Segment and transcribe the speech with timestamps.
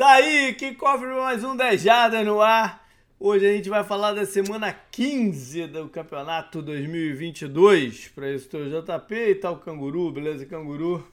[0.00, 2.88] Tá aí, que cofre mais um Dejada no ar.
[3.18, 8.08] Hoje a gente vai falar da semana 15 do campeonato 2022.
[8.08, 11.06] Para isso, tô JP e tal, Canguru, beleza, Canguru?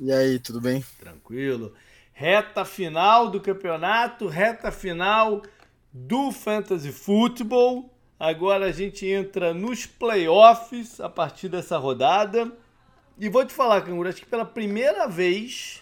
[0.00, 0.82] E aí, tudo bem?
[0.98, 1.74] Tranquilo.
[2.14, 5.42] Reta final do campeonato, reta final
[5.92, 7.94] do Fantasy Football.
[8.18, 12.50] Agora a gente entra nos playoffs a partir dessa rodada.
[13.18, 15.81] E vou te falar, Canguru, acho que pela primeira vez,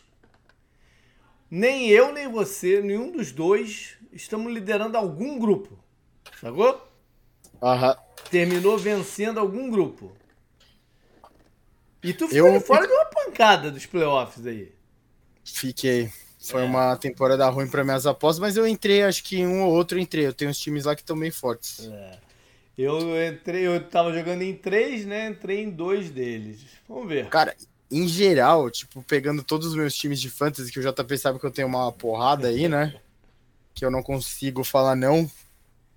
[1.51, 5.79] nem eu nem você, nenhum dos dois, estamos liderando algum grupo.
[6.41, 6.87] Sacou?
[7.63, 7.97] Aham.
[8.31, 10.13] Terminou vencendo algum grupo.
[12.03, 12.61] E tu ficou eu...
[12.61, 14.73] fora de uma pancada dos playoffs aí.
[15.45, 16.11] Fiquei.
[16.41, 16.65] Foi é.
[16.65, 20.27] uma temporada ruim para minhas apostas, mas eu entrei, acho que um ou outro entrei.
[20.27, 21.87] Eu tenho uns times lá que estão bem fortes.
[21.87, 22.19] É.
[22.79, 25.29] Eu entrei, eu tava jogando em três, né?
[25.29, 26.61] Entrei em dois deles.
[26.89, 27.29] Vamos ver.
[27.29, 27.55] Cara,
[27.91, 31.47] em geral, tipo, pegando todos os meus times de fantasy, que o JP sabe que
[31.47, 33.01] eu tenho uma porrada aí, né?
[33.75, 35.31] que eu não consigo falar não.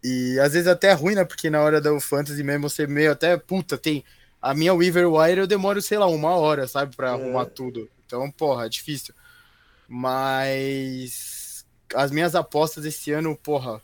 [0.04, 1.26] E às vezes até é ruim, né?
[1.26, 4.04] Porque na hora do fantasy mesmo você meio até, puta, tem.
[4.42, 7.12] A minha Weaver Wire eu demoro, sei lá, uma hora, sabe, pra é.
[7.12, 7.90] arrumar tudo.
[8.06, 9.14] Então, porra, é difícil.
[9.88, 13.82] Mas as minhas apostas esse ano, porra,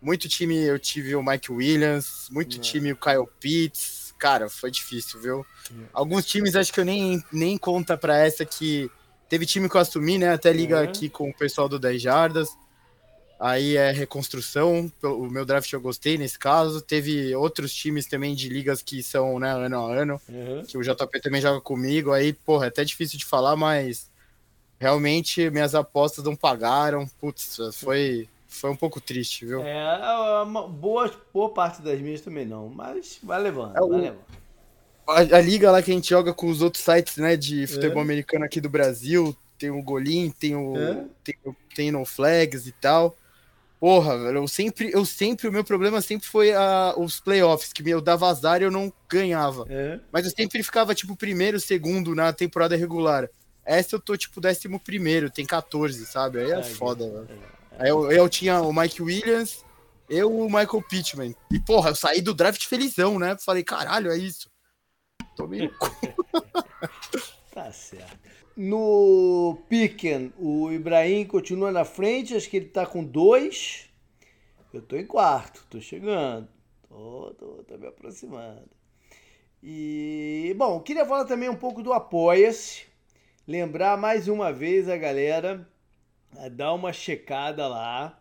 [0.00, 2.60] muito time eu tive o Mike Williams, muito é.
[2.60, 4.03] time o Kyle Pitts.
[4.18, 5.46] Cara, foi difícil, viu?
[5.92, 8.90] Alguns times acho que eu nem, nem conta pra essa que
[9.28, 10.32] teve time que eu assumi, né?
[10.32, 10.84] Até liga é.
[10.84, 12.48] aqui com o pessoal do 10 Jardas.
[13.38, 14.90] Aí é reconstrução.
[15.02, 16.80] O meu draft eu gostei nesse caso.
[16.80, 20.20] Teve outros times também de ligas que são, né, ano a ano.
[20.28, 20.64] Uhum.
[20.64, 22.12] Que o JP também joga comigo.
[22.12, 24.10] Aí, porra, é até difícil de falar, mas
[24.78, 27.06] realmente minhas apostas não pagaram.
[27.20, 29.62] Putz, foi, foi um pouco triste, viu?
[29.62, 34.24] É, uma boa, boa parte das minhas também não, mas vai levando, é, vai levando.
[35.06, 37.98] A, a, liga lá que a gente joga com os outros sites, né, de futebol
[37.98, 38.04] é.
[38.04, 41.04] americano aqui do Brasil, tem o Golim, tem o, é.
[41.22, 41.34] tem,
[41.74, 43.16] tem no Flags e tal.
[43.78, 47.86] Porra, velho, eu sempre, eu sempre, o meu problema sempre foi a, os playoffs, que
[47.86, 49.66] eu dava azar e eu não ganhava.
[49.68, 50.00] É.
[50.10, 53.28] Mas eu sempre ficava, tipo, primeiro, segundo na temporada regular.
[53.62, 56.38] Essa eu tô, tipo, décimo primeiro, tem 14, sabe?
[56.38, 57.53] Aí é, é foda, velho.
[57.78, 59.64] Eu, eu tinha o Mike Williams,
[60.08, 61.34] eu o Michael Pittman.
[61.50, 63.36] E, porra, eu saí do draft felizão, né?
[63.38, 64.50] Falei, caralho, é isso.
[65.36, 65.70] Tomei
[67.52, 68.18] tá certo.
[68.56, 73.90] No Piquen, o Ibrahim continua na frente, acho que ele tá com dois.
[74.72, 76.48] Eu tô em quarto, tô chegando.
[76.88, 78.70] Tô, tô, tô me aproximando.
[79.60, 82.84] E, bom, queria falar também um pouco do Apoia-se.
[83.46, 85.68] Lembrar mais uma vez a galera
[86.38, 88.20] a dar uma checada lá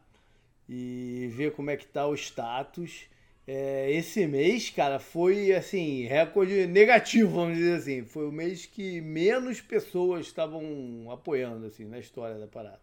[0.68, 3.06] e ver como é que tá o status.
[3.46, 8.06] É, esse mês, cara, foi assim, recorde negativo, vamos dizer assim.
[8.06, 12.80] Foi o mês que menos pessoas estavam apoiando, assim, na história da parada.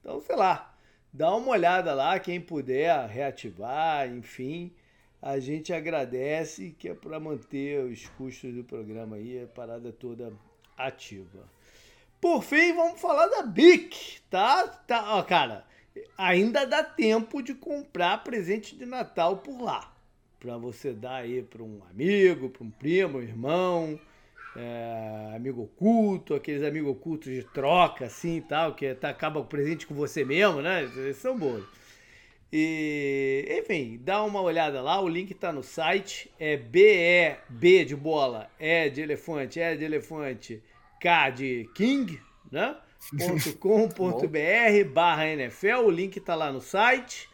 [0.00, 0.76] Então, sei lá,
[1.12, 4.72] dá uma olhada lá, quem puder reativar, enfim.
[5.20, 10.32] A gente agradece que é para manter os custos do programa aí, a parada toda
[10.76, 11.46] ativa.
[12.20, 14.68] Por fim, vamos falar da BIC, tá?
[14.68, 15.64] tá ó, cara,
[16.18, 19.90] ainda dá tempo de comprar presente de Natal por lá.
[20.38, 23.98] Para você dar aí para um amigo, para um primo, irmão,
[24.54, 29.86] é, amigo oculto, aqueles amigos ocultos de troca, assim tal, que tá, acaba o presente
[29.86, 30.84] com você mesmo, né?
[30.84, 31.64] Esses são bons.
[32.52, 38.50] E, enfim, dá uma olhada lá, o link está no site, é B-E-B de bola,
[38.58, 40.60] E de elefante, E de elefante,
[41.00, 42.76] K de King, né?
[43.58, 47.28] .com.br barra NFL, o link está lá no site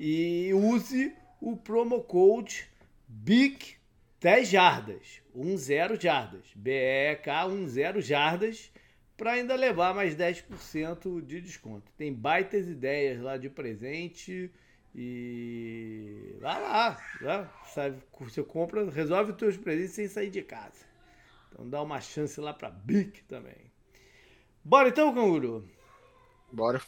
[0.00, 2.66] e use o promo code
[3.06, 3.76] BIC
[4.24, 7.28] 10 jardas, 10 jardas, BEK
[7.74, 8.72] 10 jardas,
[9.18, 11.92] para ainda levar mais 10% de desconto.
[11.98, 14.50] Tem baitas ideias lá de presente
[14.94, 17.50] e vai lá, né?
[17.74, 17.98] sabe?
[18.18, 20.86] Você compra, resolve os teus presentes sem sair de casa.
[21.54, 23.72] Então dá uma chance lá para BIC também.
[24.64, 25.64] Bora então, canguru?
[26.50, 26.82] Bora.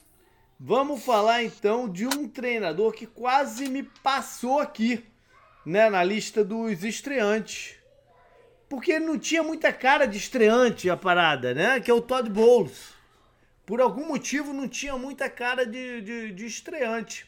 [0.59, 5.04] Vamos falar então de um treinador que quase me passou aqui,
[5.65, 7.77] né, na lista dos estreantes.
[8.68, 11.78] Porque não tinha muita cara de estreante a parada, né?
[11.78, 12.92] Que é o Todd Bowles.
[13.65, 17.24] Por algum motivo não tinha muita cara de, de, de estreante.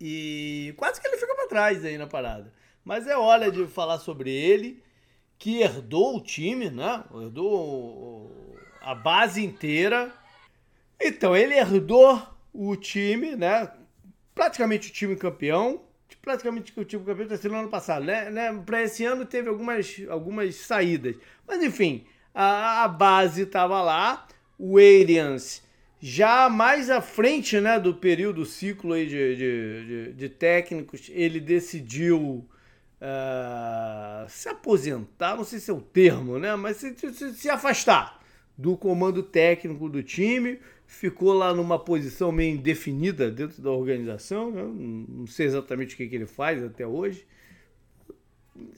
[0.00, 2.52] E quase que ele fica para trás aí na parada.
[2.84, 4.82] Mas é hora de falar sobre ele,
[5.42, 7.02] que herdou o time, né?
[7.12, 8.30] Herdou
[8.80, 10.12] a base inteira.
[11.00, 12.22] Então, ele herdou
[12.54, 13.68] o time, né?
[14.36, 15.82] Praticamente o time campeão.
[16.22, 18.30] Praticamente o time campeão está sendo ano passado, né?
[18.30, 18.62] né?
[18.64, 21.16] Para esse ano teve algumas, algumas saídas.
[21.44, 24.28] Mas enfim, a, a base estava lá.
[24.56, 25.60] O Arians
[26.00, 31.40] Já mais à frente né, do período ciclo aí de, de, de, de técnicos, ele
[31.40, 32.48] decidiu
[33.02, 36.54] uh, se aposentar, não sei se é o termo, né?
[36.54, 38.22] Mas se, se, se afastar
[38.56, 44.62] do comando técnico do time, ficou lá numa posição meio indefinida dentro da organização, né?
[45.08, 47.26] não sei exatamente o que, que ele faz até hoje.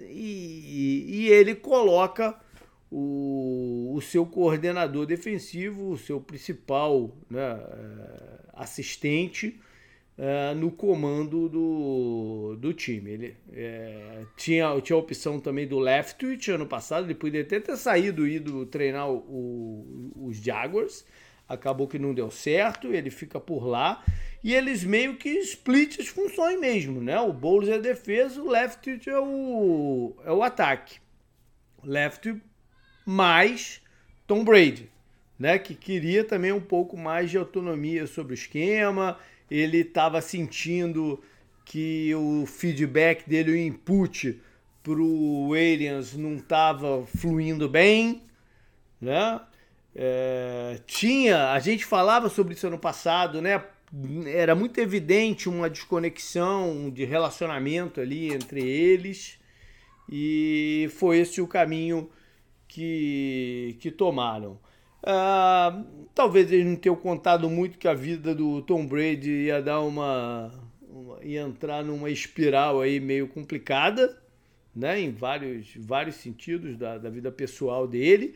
[0.00, 2.38] E, e ele coloca
[2.90, 9.60] o, o seu coordenador defensivo, o seu principal né, eh, assistente
[10.18, 13.10] uh, no comando do, do time.
[13.10, 17.76] Ele é, tinha, tinha a opção também do Leftwich ano passado, ele poderia até ter
[17.76, 21.04] saído e ido treinar o, o, os Jaguars,
[21.48, 24.02] acabou que não deu certo, ele fica por lá.
[24.42, 27.18] E eles meio que split as funções mesmo, né?
[27.18, 30.98] O Bowles é a defesa, o Leftwich é o, é o ataque.
[31.82, 32.42] Leftwich
[33.06, 33.80] mais
[34.26, 34.90] Tom Brady,
[35.38, 39.18] né, que queria também um pouco mais de autonomia sobre o esquema.
[39.54, 41.22] Ele estava sentindo
[41.64, 44.40] que o feedback dele, o input
[44.82, 48.22] para o Williams não estava fluindo bem,
[49.00, 49.40] né?
[49.94, 53.62] É, tinha, a gente falava sobre isso ano passado, né?
[54.26, 59.38] Era muito evidente uma desconexão de relacionamento ali entre eles
[60.10, 62.10] e foi esse o caminho
[62.66, 64.58] que, que tomaram.
[65.06, 65.84] Ah,
[66.14, 70.50] talvez eles não tenham contado muito que a vida do Tom Brady ia dar uma,
[70.88, 74.16] uma, ia entrar numa espiral aí meio complicada,
[74.74, 78.34] né, em vários, vários sentidos da, da vida pessoal dele.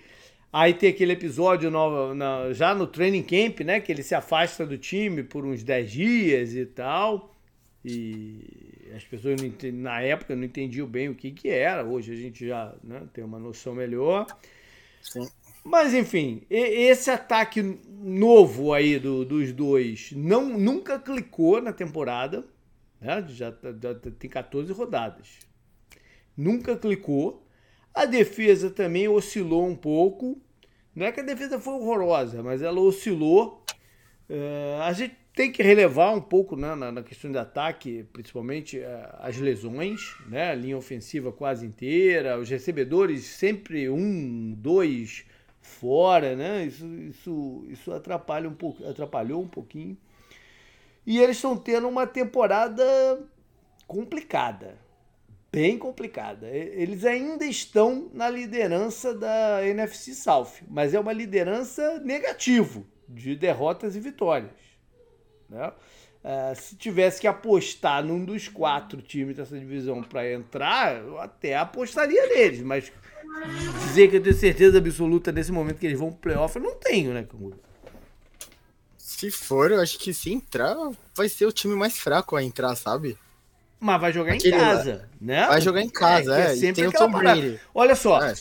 [0.53, 4.67] Aí tem aquele episódio no, na, já no training camp, né, que ele se afasta
[4.67, 7.35] do time por uns 10 dias e tal.
[7.85, 9.41] E as pessoas
[9.73, 13.25] na época não entendiam bem o que, que era, hoje a gente já né, tem
[13.25, 14.27] uma noção melhor.
[15.03, 15.27] Sim.
[15.65, 22.45] Mas enfim, esse ataque novo aí do, dos dois não nunca clicou na temporada,
[23.01, 23.25] né?
[23.29, 23.53] já,
[23.83, 25.29] já tem 14 rodadas.
[26.37, 27.45] Nunca clicou.
[27.93, 30.41] A defesa também oscilou um pouco.
[30.95, 33.65] Não é que a defesa foi horrorosa, mas ela oscilou.
[34.29, 38.79] Uh, a gente tem que relevar um pouco né, na, na, questão de ataque, principalmente
[38.79, 38.85] uh,
[39.21, 45.25] as lesões, né, a linha ofensiva quase inteira, os recebedores sempre um, dois
[45.69, 46.65] fora, né?
[46.65, 49.97] Isso, isso, isso atrapalha um pouco, atrapalhou um pouquinho.
[51.07, 52.85] E eles estão tendo uma temporada
[53.87, 54.77] complicada,
[55.51, 56.49] bem complicada.
[56.49, 63.97] Eles ainda estão na liderança da NFC South, mas é uma liderança negativo de derrotas
[63.97, 64.51] e vitórias.
[65.49, 65.73] Né?
[66.25, 71.57] Uh, se tivesse que apostar num dos quatro times dessa divisão para entrar, eu até
[71.57, 72.93] apostaria neles, mas
[73.87, 76.75] dizer que eu tenho certeza absoluta nesse momento que eles vão pro playoff, eu não
[76.75, 77.25] tenho, né,
[78.97, 80.77] Se for, eu acho que se entrar,
[81.15, 83.17] vai ser o time mais fraco a entrar, sabe?
[83.81, 85.47] Mas vai jogar Aquele em casa, né?
[85.47, 86.53] Vai jogar em casa, é.
[86.53, 86.57] é.
[86.57, 87.61] sempre tem o Tom Brady.
[87.73, 88.35] Olha só, é,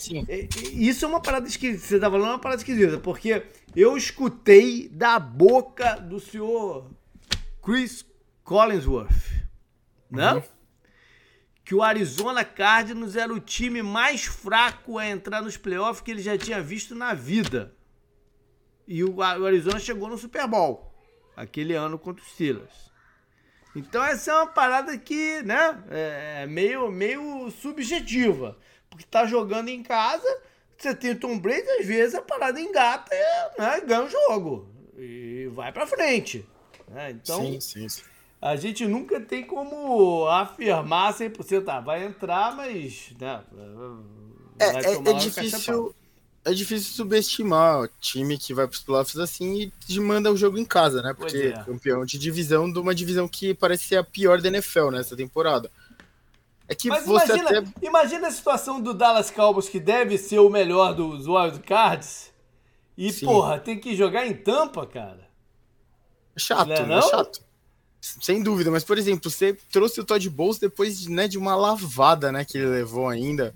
[0.74, 1.86] isso é uma parada esquisita.
[1.86, 3.44] Você tá falando é uma parada esquisita, porque
[3.76, 6.90] eu escutei da boca do senhor
[7.68, 8.06] Chris
[8.46, 9.44] Collinsworth,
[10.10, 10.36] né?
[10.36, 10.44] Uhum.
[11.66, 16.22] Que o Arizona Cardinals era o time mais fraco a entrar nos playoffs que ele
[16.22, 17.76] já tinha visto na vida.
[18.88, 20.96] E o Arizona chegou no Super Bowl,
[21.36, 22.90] aquele ano contra os Steelers.
[23.76, 28.58] Então essa é uma parada que, né, é meio, meio subjetiva.
[28.90, 30.42] Porque tá jogando em casa,
[30.78, 34.74] você tem o Tom Brady, às vezes a parada engata e né, ganha o jogo.
[34.98, 36.48] E vai pra frente.
[36.88, 37.12] Né?
[37.12, 38.02] Então, sim, sim, sim.
[38.42, 43.14] a gente nunca tem como afirmar 100%, ah, vai entrar, mas.
[43.20, 43.44] Né,
[44.60, 45.96] é, é, é difícil.
[46.46, 50.58] É difícil subestimar o time que vai para os playoffs assim e manda o jogo
[50.58, 51.14] em casa, né?
[51.14, 51.64] Porque é.
[51.64, 55.70] campeão de divisão de uma divisão que parece ser a pior da NFL nessa temporada.
[56.68, 57.86] É que Mas você imagina, até...
[57.86, 62.32] imagina a situação do Dallas Cowboys, que deve ser o melhor dos Wild Cards.
[62.98, 63.26] E, Sim.
[63.26, 65.27] porra, tem que jogar em tampa, cara.
[66.38, 67.42] É chato, não é, é chato.
[68.00, 72.32] Sem dúvida, mas por exemplo, você trouxe o Todd Bowles depois né, de uma lavada
[72.32, 73.56] né, que ele levou ainda.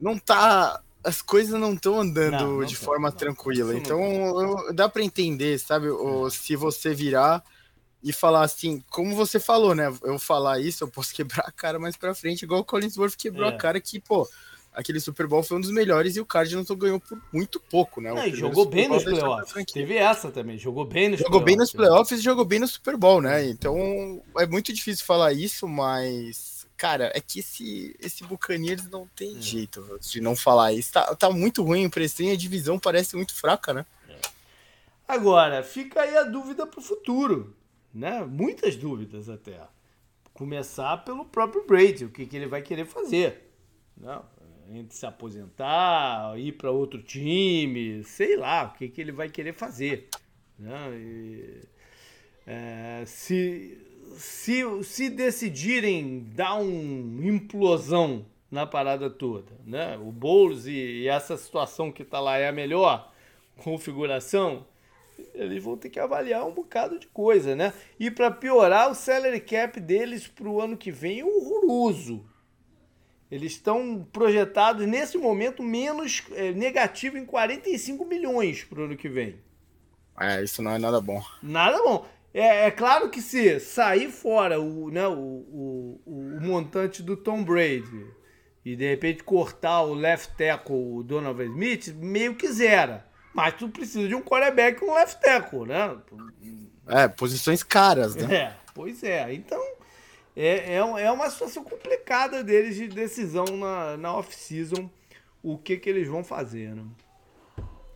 [0.00, 0.82] Não tá.
[1.02, 3.76] As coisas não estão andando não, não de tá, forma não, tranquila.
[3.76, 4.00] Então
[4.40, 5.88] eu, dá para entender, sabe?
[5.88, 7.42] Ou, se você virar
[8.02, 9.92] e falar assim, como você falou, né?
[10.02, 13.48] Eu falar isso, eu posso quebrar a cara mais pra frente, igual o Collinsworth quebrou
[13.48, 13.54] é.
[13.54, 14.28] a cara que, pô,
[14.78, 18.28] aquele Super Bowl foi um dos melhores e o Cardinals ganhou por muito pouco, né?
[18.28, 19.64] É, jogou bem nos playoffs.
[19.72, 21.42] Teve essa também, jogou bem nos jogou playoffs.
[21.42, 23.44] Jogou bem nos playoffs e jogou bem no Super Bowl, né?
[23.44, 29.36] Então é muito difícil falar isso, mas cara, é que esse, esse Buccaneers não tem
[29.36, 29.40] é.
[29.40, 30.92] jeito de não falar isso.
[30.92, 33.84] Tá, tá muito ruim a impressão e a divisão parece muito fraca, né?
[35.08, 37.56] Agora, fica aí a dúvida para o futuro,
[37.92, 38.20] né?
[38.24, 39.58] Muitas dúvidas até.
[40.32, 43.50] Começar pelo próprio Brady, o que, que ele vai querer fazer.
[43.96, 44.24] Não,
[44.72, 49.52] entre se aposentar, ir para outro time, sei lá, o que, que ele vai querer
[49.52, 50.08] fazer.
[50.58, 50.90] Né?
[50.94, 51.62] E,
[52.46, 53.78] é, se,
[54.16, 59.98] se, se decidirem dar uma implosão na parada toda, né?
[59.98, 63.12] o Boulos e, e essa situação que está lá é a melhor
[63.58, 64.66] configuração,
[65.34, 67.72] eles vão ter que avaliar um bocado de coisa, né?
[67.98, 72.24] E para piorar, o salary cap deles para o ano que vem é horroroso.
[73.30, 79.08] Eles estão projetados nesse momento menos é, negativo em 45 milhões para o ano que
[79.08, 79.36] vem.
[80.18, 81.22] É, isso não é nada bom.
[81.42, 82.06] Nada bom.
[82.32, 87.42] É, é claro que se sair fora o, né, o, o, o, montante do Tom
[87.42, 88.06] Brady
[88.64, 93.06] e de repente cortar o left tackle, o Donovan Smith, meio que zera.
[93.34, 95.96] Mas tu precisa de um quarterback com um left tackle, né?
[96.86, 98.34] É, posições caras, né?
[98.34, 99.32] É, pois é.
[99.32, 99.62] Então,
[100.40, 104.88] é, é, é uma situação complicada deles de decisão na, na off-season,
[105.42, 106.84] o que, que eles vão fazer, né?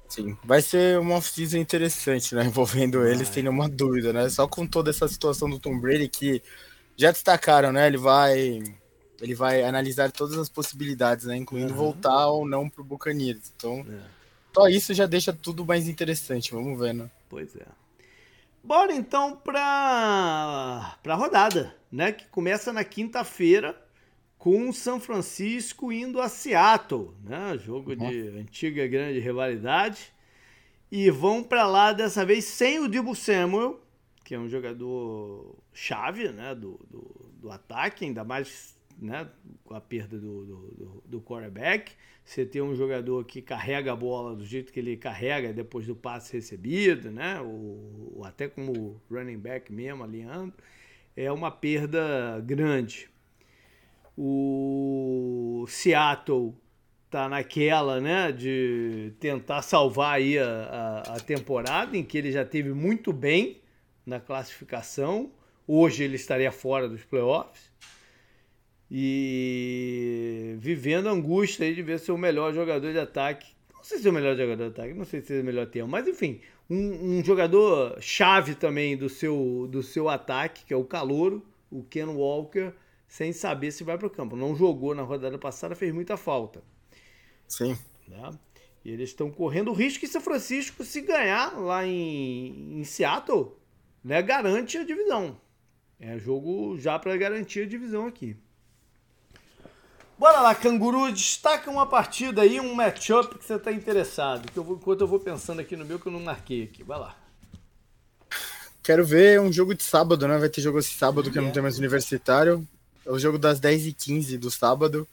[0.09, 2.45] Sim, vai ser uma off-season interessante, né?
[2.47, 4.29] Envolvendo eles, sem nenhuma dúvida, né?
[4.29, 6.43] Só com toda essa situação do Tom Brady que
[6.97, 7.87] já destacaram, né?
[7.87, 8.63] Ele vai
[9.21, 11.37] ele vai analisar todas as possibilidades, né?
[11.37, 11.79] Incluindo uhum.
[11.79, 13.53] voltar ou não pro Buccaneers.
[13.57, 14.23] Então, é.
[14.55, 17.11] Só isso já deixa tudo mais interessante, vamos ver, né?
[17.29, 17.65] Pois é.
[18.63, 22.11] Bora então para a rodada, né?
[22.11, 23.81] Que começa na quinta-feira
[24.39, 27.59] com o São Francisco indo a Seattle, né?
[27.59, 28.09] Jogo uhum.
[28.09, 30.13] de antiga grande rivalidade.
[30.91, 33.81] E vão para lá dessa vez sem o Dibu Samuel,
[34.25, 36.55] que é um jogador chave, né?
[36.55, 39.29] Do, do, do ataque, ainda mais né?
[39.65, 41.93] com a perda do, do, do, quarterback.
[42.25, 45.97] Você tem um jogador que carrega a bola do jeito que ele carrega depois do
[45.97, 47.41] passe recebido, né?
[47.41, 50.53] O, até como running back mesmo, alinhando,
[51.17, 53.09] é uma perda grande.
[54.17, 56.55] O Seattle
[57.11, 62.45] tá naquela, né, de tentar salvar aí a, a, a temporada, em que ele já
[62.45, 63.61] teve muito bem
[64.05, 65.31] na classificação.
[65.67, 67.71] Hoje ele estaria fora dos playoffs
[68.91, 73.55] e vivendo a angústia de ver ser o melhor jogador de ataque.
[73.75, 75.67] Não sei se é o melhor jogador de ataque, não sei se é o melhor
[75.67, 80.77] termo, mas enfim, um, um, jogador chave também do seu, do seu ataque, que é
[80.77, 82.73] o Calouro, o Ken Walker,
[83.07, 84.37] sem saber se vai para o campo.
[84.37, 86.63] Não jogou na rodada passada, fez muita falta.
[87.47, 87.77] Sim.
[88.09, 88.31] Né?
[88.85, 93.53] E eles estão correndo o risco que São Francisco, se ganhar lá em, em Seattle,
[94.03, 95.41] né, garante a divisão.
[96.01, 98.37] É jogo já para garantir a divisão aqui.
[100.23, 104.49] Bora lá, Canguru, destaca uma partida aí, um matchup que você está interessado.
[104.53, 106.85] Que eu vou, enquanto eu vou pensando aqui no meu, que eu não marquei aqui.
[106.85, 107.17] Vai lá.
[108.85, 110.39] Quero ver um jogo de sábado, né?
[110.39, 111.43] Vai ter jogo esse sábado que é.
[111.43, 112.65] não tem mais universitário.
[113.05, 115.09] É o jogo das 10h15 do sábado,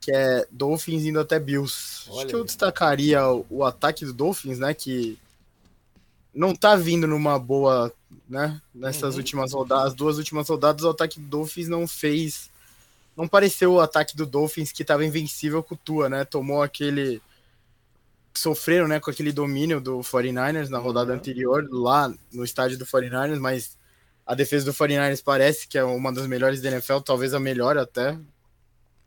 [0.00, 2.08] que é Dolphins indo até Bills.
[2.08, 4.74] Olha Acho que eu destacaria o, o, ataque do Dolphins, né?
[4.74, 5.16] Que
[6.34, 7.92] não tá vindo numa boa,
[8.28, 8.60] né?
[8.74, 9.20] Nessas uhum.
[9.20, 12.49] últimas rodadas, as duas últimas rodadas, o ataque do Dolphins não fez
[13.16, 16.24] não pareceu o ataque do Dolphins que estava invencível com o Tua, né?
[16.24, 17.20] Tomou aquele.
[18.36, 21.18] Sofreram né, com aquele domínio do 49ers na rodada uhum.
[21.18, 23.76] anterior, lá no estádio do 49ers, mas
[24.24, 27.76] a defesa do 49ers parece que é uma das melhores da NFL, talvez a melhor
[27.76, 28.16] até,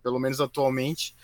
[0.03, 1.15] pelo menos atualmente.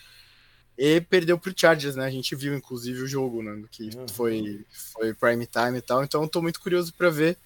[0.77, 2.05] E perdeu para o Chargers, né?
[2.05, 3.61] A gente viu inclusive o jogo, né?
[3.69, 4.07] Que uhum.
[4.07, 6.01] foi, foi prime time e tal.
[6.01, 7.37] Então estou muito curioso para ver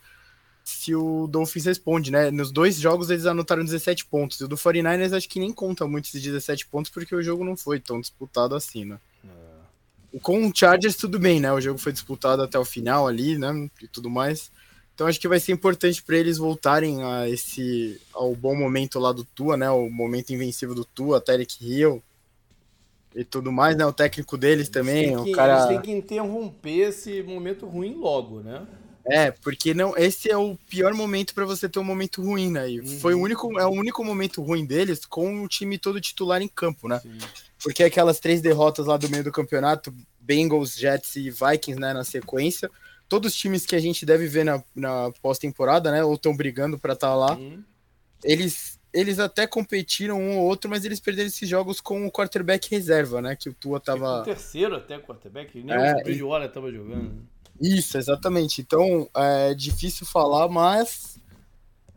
[0.63, 2.31] se o Dolphins responde, né?
[2.31, 4.39] Nos dois jogos eles anotaram 17 pontos.
[4.39, 7.43] E o do 49ers acho que nem conta muito esses 17 pontos, porque o jogo
[7.43, 8.97] não foi tão disputado assim, né?
[9.25, 10.19] É.
[10.19, 11.51] Com o Chargers tudo bem, né?
[11.51, 13.69] O jogo foi disputado até o final ali, né?
[13.81, 14.51] E tudo mais.
[14.95, 19.11] Então acho que vai ser importante para eles voltarem a esse ao bom momento lá
[19.11, 19.69] do Tua, né?
[19.69, 22.01] O momento invencível do Tua, Tarek Hill
[23.15, 23.85] e tudo mais, né?
[23.85, 25.55] O técnico deles também, que, o cara.
[25.55, 28.65] Eles têm que interromper esse momento ruim logo, né?
[29.05, 32.69] É, porque não, esse é o pior momento para você ter um momento ruim, né?
[32.69, 32.99] E uhum.
[32.99, 36.47] foi o único, é o único momento ruim deles com o time todo titular em
[36.47, 36.99] campo, né?
[36.99, 37.17] Sim.
[37.61, 42.03] Porque aquelas três derrotas lá do meio do campeonato, Bengals, Jets e Vikings, né, na
[42.03, 42.71] sequência,
[43.09, 46.79] todos os times que a gente deve ver na, na pós-temporada, né, ou estão brigando
[46.79, 47.61] para estar tá lá, uhum.
[48.23, 52.69] eles eles até competiram um ou outro, mas eles perderam esses jogos com o quarterback
[52.69, 53.35] reserva, né?
[53.35, 54.21] Que o Tua tava.
[54.21, 57.27] O terceiro até quarterback, nem é, o Bridgewater tava jogando.
[57.61, 58.61] Isso, exatamente.
[58.61, 61.13] Então é difícil falar, mas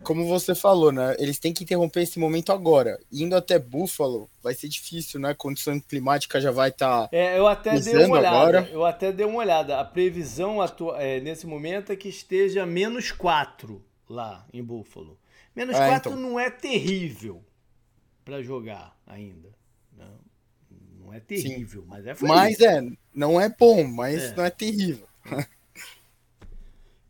[0.06, 1.16] como você falou, né?
[1.18, 2.96] Eles têm que interromper esse momento agora.
[3.12, 5.30] Indo até Buffalo vai ser difícil, né?
[5.30, 7.08] A condição climática já vai estar.
[7.08, 8.36] Tá é, eu até dei uma olhada.
[8.36, 8.70] Agora.
[8.70, 9.80] Eu até dei uma olhada.
[9.80, 15.18] A previsão atua, é, nesse momento é que esteja menos 4 lá em Buffalo.
[15.56, 16.22] Menos é, 4 então...
[16.22, 17.42] não é terrível
[18.24, 19.48] para jogar ainda.
[19.96, 20.20] Não,
[21.00, 21.88] não é terrível, Sim.
[21.88, 22.34] mas é feliz.
[22.34, 22.80] Mas é,
[23.12, 24.34] não é bom, mas é.
[24.36, 25.08] não é terrível.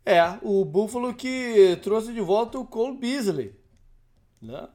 [0.09, 3.53] É, o Buffalo que trouxe de volta o Cole Beasley.
[4.41, 4.69] Né?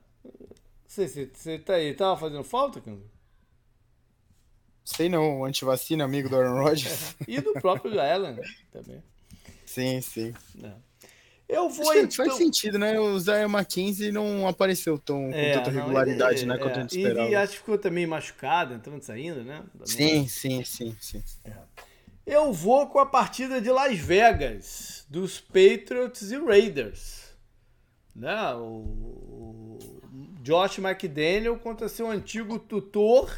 [0.87, 2.99] Você, você, você tá aí, tava fazendo falta, cara?
[4.85, 7.17] Sei não, o antivacina, amigo do Aaron Rodgers.
[7.27, 8.39] e do próprio Allen
[8.71, 9.03] também.
[9.65, 10.35] Sim, sim.
[10.63, 10.73] É.
[11.49, 12.27] Eu vou Acho então...
[12.27, 13.01] Faz sentido, né?
[13.01, 16.69] O Zaya McKinsey não apareceu tão, com é, tanta regularidade, não, ele, né?
[16.69, 16.79] Quanto é.
[16.79, 17.31] a gente esperava.
[17.31, 19.65] E acho que ficou também machucado, entrando e saindo, né?
[19.87, 21.23] Sim, sim, sim, sim.
[21.45, 21.53] É.
[22.25, 27.35] Eu vou com a partida de Las Vegas, dos Patriots e Raiders.
[28.15, 28.55] Né?
[28.55, 29.77] O,
[30.41, 33.33] Josh McDaniel contra seu antigo tutor,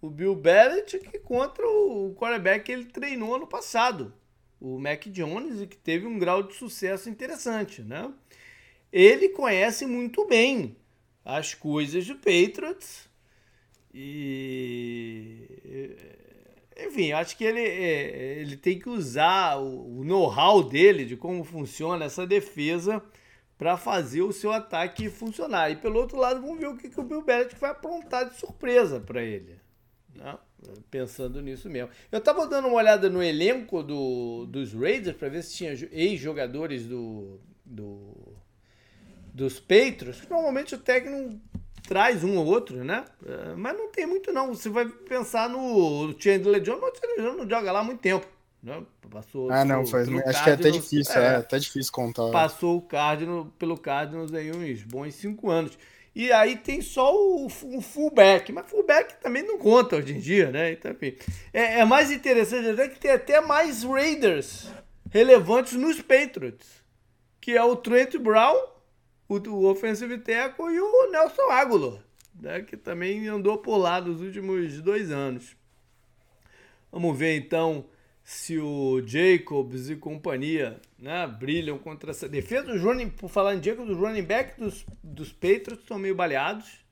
[0.00, 4.12] o Bill Belichick, contra o quarterback que ele treinou ano passado,
[4.60, 7.82] o Mac Jones, e que teve um grau de sucesso interessante.
[7.82, 8.12] Né?
[8.92, 10.76] Ele conhece muito bem
[11.24, 13.08] as coisas do Patriots
[13.94, 15.48] e
[16.86, 22.04] enfim, acho que ele, é, ele tem que usar o know-how dele de como funciona
[22.04, 23.02] essa defesa
[23.56, 25.70] para fazer o seu ataque funcionar.
[25.70, 28.36] E pelo outro lado, vamos ver o que, que o Bill Belichick vai aprontar de
[28.36, 29.60] surpresa para ele.
[30.14, 30.36] Né?
[30.90, 31.90] Pensando nisso mesmo.
[32.10, 36.86] Eu estava dando uma olhada no elenco do, dos Raiders para ver se tinha ex-jogadores
[36.86, 38.34] do, do,
[39.32, 40.26] dos Patriots.
[40.28, 41.40] Normalmente o técnico
[41.82, 43.04] traz um ou outro, né?
[43.26, 44.54] É, mas não tem muito, não.
[44.54, 48.00] Você vai pensar no Chandler Jones, mas o Chandler Jones não joga lá há muito
[48.00, 48.26] tempo.
[48.62, 48.80] Né?
[49.10, 52.30] Passou ah, não, foi, acho Cardinals, que é até difícil, é, é, até difícil contar.
[52.30, 55.76] Passou o Cardinals, pelo Cardinals aí uns bons cinco anos.
[56.14, 60.50] E aí tem só o, o fullback, mas fullback também não conta hoje em dia,
[60.50, 60.72] né?
[60.72, 61.16] Então, enfim.
[61.52, 64.68] É, é mais interessante até que tem até mais Raiders
[65.10, 66.68] relevantes nos Patriots,
[67.40, 68.71] que é o Trent Brown
[69.36, 72.02] o, o offensive tackle e o Nelson Aguilar,
[72.40, 75.56] né, que também andou por lá nos últimos dois anos.
[76.90, 77.86] Vamos ver então
[78.22, 82.72] se o Jacobs e companhia né, brilham contra essa defesa.
[82.72, 86.82] Os running, por falar em Jacobs, os running back dos, dos Patriots estão meio baleados.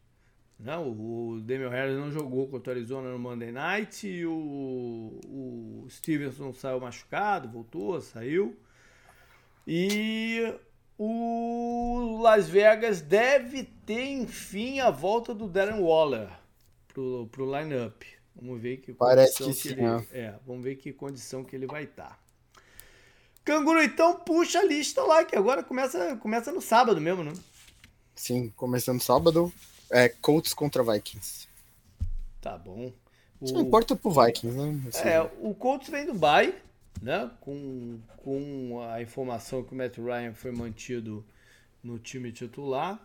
[0.58, 0.76] Né?
[0.76, 4.06] O, o Harris não jogou contra o Arizona no Monday Night.
[4.08, 8.56] E o, o Stevenson saiu machucado, voltou, saiu.
[9.66, 10.52] E
[11.02, 16.28] o Las Vegas deve ter, enfim, a volta do Darren Waller
[16.88, 18.02] pro, pro lineup.
[18.36, 20.04] Vamos ver que Parece que, que sim, ele, é.
[20.12, 22.10] é, vamos ver que condição que ele vai estar.
[22.10, 22.18] Tá.
[23.42, 27.32] Canguru, então puxa a lista lá, que agora começa, começa no sábado mesmo, né?
[28.14, 29.50] Sim, começando sábado,
[29.90, 31.48] é Colts contra Vikings.
[32.42, 32.92] Tá bom.
[33.40, 33.44] O...
[33.46, 34.82] Isso não importa pro Vikings, né?
[34.86, 36.54] Assim, é, o Colts vem do bye,
[37.00, 37.30] né?
[37.40, 41.24] com, com a informação que o Matt Ryan foi mantido
[41.82, 43.00] no time titular.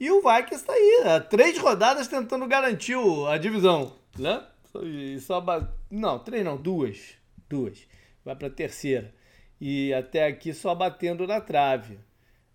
[0.00, 1.20] E o Vikings está aí, né?
[1.20, 2.96] três rodadas tentando garantir
[3.28, 4.44] a divisão, né?
[4.82, 5.44] E só
[5.90, 7.14] não, três não, duas,
[7.48, 7.86] duas.
[8.24, 9.14] Vai para a terceira.
[9.60, 11.98] E até aqui só batendo na trave.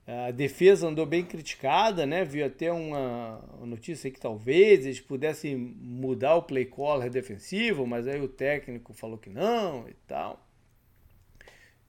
[0.06, 2.24] A defesa andou bem criticada, né?
[2.24, 8.22] Vi até uma notícia que talvez eles pudessem mudar o play caller defensivo, mas aí
[8.22, 10.47] o técnico falou que não e tal.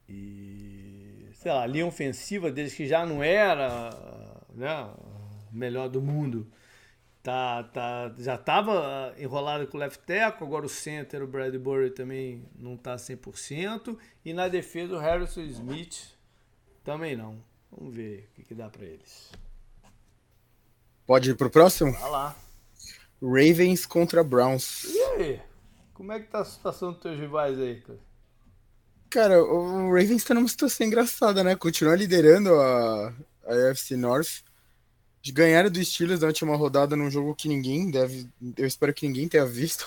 [0.09, 3.91] E, sei lá, a linha ofensiva deles, que já não era
[4.55, 4.91] né,
[5.53, 6.51] melhor do mundo,
[7.23, 12.49] tá, tá, já estava enrolado com o left tackle, agora o center, o Bradbury também
[12.59, 16.17] não está 100%, e na defesa o Harrison Smith
[16.83, 17.43] também não.
[17.71, 19.31] Vamos ver o que, que dá para eles.
[21.07, 21.93] Pode ir pro próximo?
[21.93, 22.37] Vai lá.
[23.21, 24.85] Ravens contra Browns.
[24.85, 25.43] E aí?
[25.93, 28.08] Como é que tá a situação dos teus rivais aí, cara?
[29.11, 31.57] Cara, o Ravens tá numa situação engraçada, né?
[31.57, 33.15] Continua liderando a,
[33.47, 34.43] a UFC North.
[35.31, 38.29] Ganharam do Steelers na última rodada num jogo que ninguém deve.
[38.57, 39.87] Eu espero que ninguém tenha visto.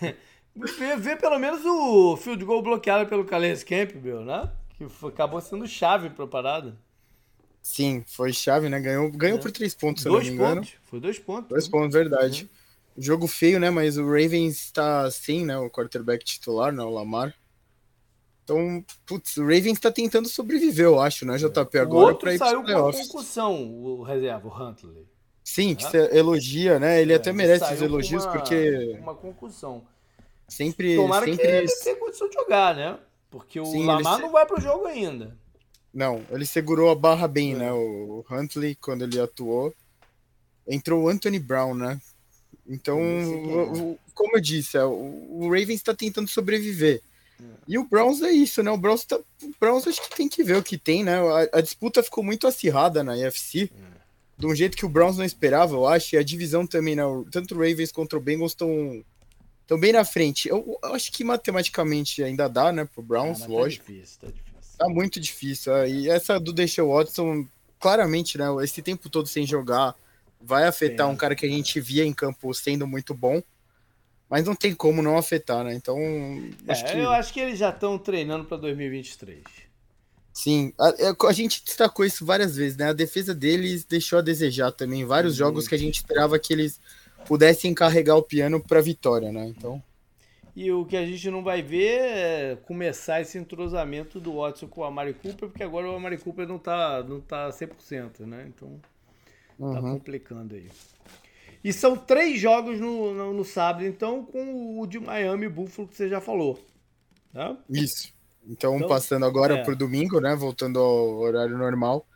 [0.54, 4.50] vê, vê, pelo menos o field goal bloqueado pelo Calais Campbell, né?
[4.76, 6.76] Que foi, acabou sendo chave pra parada.
[7.62, 8.80] Sim, foi chave, né?
[8.80, 9.40] Ganhou, ganhou é.
[9.40, 10.60] por três pontos, se dois não me engano.
[10.62, 10.72] Pontos.
[10.84, 11.48] Foi dois pontos.
[11.48, 11.70] Dois né?
[11.70, 12.42] pontos, verdade.
[12.42, 13.02] Uhum.
[13.02, 13.70] Jogo feio, né?
[13.70, 15.56] Mas o Ravens tá sem, né?
[15.56, 16.82] O quarterback titular, né?
[16.82, 17.34] O Lamar.
[18.44, 22.62] Então, putz, o Ravens tá tentando sobreviver, eu acho, né, JP, agora para ir saiu
[22.62, 25.06] com concussão, o reserva, o Huntley.
[25.42, 27.00] Sim, que você elogia, né?
[27.00, 28.98] Ele é, até merece os elogios, uma, porque...
[29.00, 29.82] Uma concussão.
[30.48, 30.96] Sempre...
[30.96, 31.42] Tomara sempre...
[31.42, 32.98] que ele tenha condição de jogar, né?
[33.30, 34.22] Porque o Sim, Lamar ele...
[34.22, 35.36] não vai pro jogo ainda.
[35.92, 37.56] Não, ele segurou a barra bem, é.
[37.56, 37.72] né?
[37.72, 39.74] O Huntley, quando ele atuou.
[40.66, 42.00] Entrou o Anthony Brown, né?
[42.66, 47.02] Então, o, como eu disse, é, o, o Ravens está tentando sobreviver.
[47.40, 47.44] É.
[47.66, 48.70] E o Browns é isso, né?
[48.70, 51.18] O Browns, tá, o Browns acho que tem que ver o que tem, né?
[51.18, 53.68] A, a disputa ficou muito acirrada na UFC, é.
[54.38, 56.14] de um jeito que o Browns não esperava, eu acho.
[56.14, 57.02] E a divisão também, né?
[57.30, 59.04] Tanto o Ravens contra o Bengals estão
[59.64, 60.48] estão bem na frente.
[60.48, 63.86] Eu, eu, acho que matematicamente ainda dá, né, pro Browns, ah, lógico.
[63.86, 64.78] Tá difícil, tá difícil.
[64.78, 65.76] Tá muito difícil.
[65.76, 65.90] É.
[65.90, 67.48] E essa do Deshaun Watson,
[67.80, 69.94] claramente, né, esse tempo todo sem jogar,
[70.40, 73.42] vai afetar um cara que a gente via em campo sendo muito bom.
[74.28, 75.74] Mas não tem como não afetar, né?
[75.74, 75.96] Então.
[76.66, 76.98] Acho é, que...
[76.98, 79.42] Eu acho que eles já estão treinando para 2023.
[80.32, 82.88] Sim, a, é, a, gente destacou isso várias vezes, né?
[82.88, 85.04] A defesa deles deixou a desejar também.
[85.04, 86.80] Vários jogos que a gente esperava que eles
[87.24, 89.46] pudessem carregar o piano para vitória, né?
[89.46, 89.80] Então.
[90.56, 94.80] E o que a gente não vai ver é começar esse entrosamento do Watson com
[94.80, 98.44] o Amari Cooper, porque agora o Amari Cooper não tá, não tá 100%, né?
[98.48, 98.80] Então
[99.58, 99.94] tá uhum.
[99.94, 100.68] complicando aí.
[101.64, 105.96] E são três jogos no, no, no, sábado, então, com o de Miami Buffalo que
[105.96, 106.62] você já falou.
[107.32, 107.56] Tá?
[107.70, 108.12] Isso.
[108.46, 109.64] Então, então passando agora é.
[109.64, 110.36] pro domingo, né?
[110.36, 112.06] Voltando ao horário normal.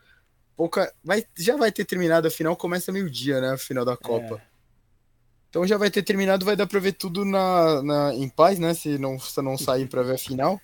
[0.55, 3.53] Pouca, vai, já vai ter terminado a final, começa meio-dia, né?
[3.53, 4.35] A final da Copa.
[4.35, 4.49] É.
[5.49, 8.75] Então já vai ter terminado, vai dar pra ver tudo na, na, em paz, né?
[8.75, 10.61] Se não, se não sair pra ver a final.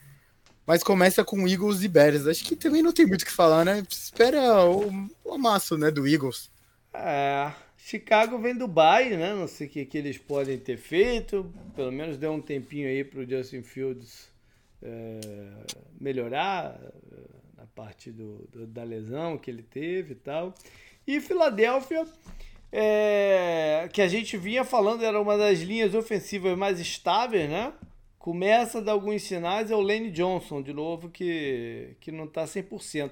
[0.66, 2.26] Mas começa com Eagles e Bears.
[2.26, 3.82] Acho que também não tem muito o que falar, né?
[3.88, 6.50] Espera o, o amasso, né, do Eagles.
[6.92, 7.50] É,
[7.86, 9.34] Chicago vem do Bay, né?
[9.34, 11.52] Não sei o que, que eles podem ter feito.
[11.76, 14.32] Pelo menos deu um tempinho aí pro Justin Fields
[14.82, 15.20] é,
[16.00, 20.54] melhorar é, na parte do, do, da lesão que ele teve e tal.
[21.06, 22.06] E Filadélfia
[22.72, 27.70] é, que a gente vinha falando, era uma das linhas ofensivas mais estáveis, né?
[28.18, 32.44] Começa a dar alguns sinais, é o Lane Johnson, de novo, que, que não está
[32.44, 33.10] 100%.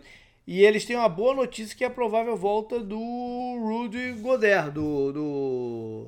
[0.52, 5.10] E eles têm uma boa notícia que é a provável volta do Rudy Goddard, do,
[5.10, 6.06] do,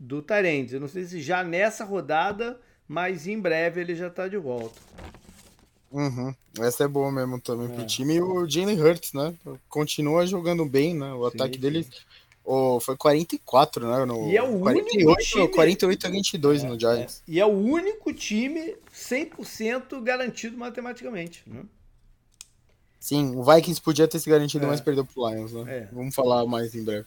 [0.00, 0.72] do Tyrande.
[0.72, 4.80] Eu não sei se já nessa rodada, mas em breve ele já está de volta.
[5.90, 6.34] Uhum.
[6.58, 7.74] Essa é boa mesmo também é.
[7.74, 8.14] pro time.
[8.14, 9.34] E o Jalen Hurts, né?
[9.68, 11.12] Continua jogando bem, né?
[11.12, 11.86] O sim, ataque dele
[12.42, 14.04] Oh, foi 44, né?
[14.06, 15.48] No, e é o 48, único time...
[15.48, 17.22] 48 a 22 é, no Giants.
[17.28, 17.30] É.
[17.30, 21.62] E é o único time 100% garantido matematicamente, né?
[23.02, 24.68] Sim, o Vikings podia ter se garantido, é.
[24.68, 25.64] mas perdeu pro Lions, né?
[25.66, 25.88] É.
[25.90, 27.04] Vamos falar mais em breve.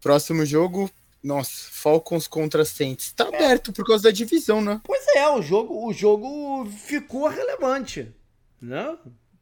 [0.00, 0.88] Próximo jogo,
[1.20, 3.10] nossa, Falcons contra Saints.
[3.10, 3.34] Tá é.
[3.34, 4.80] aberto por causa da divisão, né?
[4.84, 8.14] Pois é, o jogo, o jogo ficou relevante,
[8.62, 8.96] né?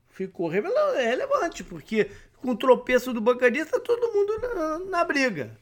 [0.08, 2.10] Ficou relevante, porque
[2.40, 5.58] com o tropeço do Bancadista, todo mundo na, na briga.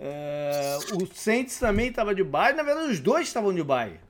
[0.00, 4.00] É, o Saints também estava de bye, na verdade os dois estavam de bye.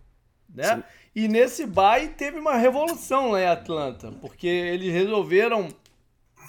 [0.54, 0.82] Né?
[1.14, 5.68] E nesse bye teve uma revolução lá em Atlanta, porque eles resolveram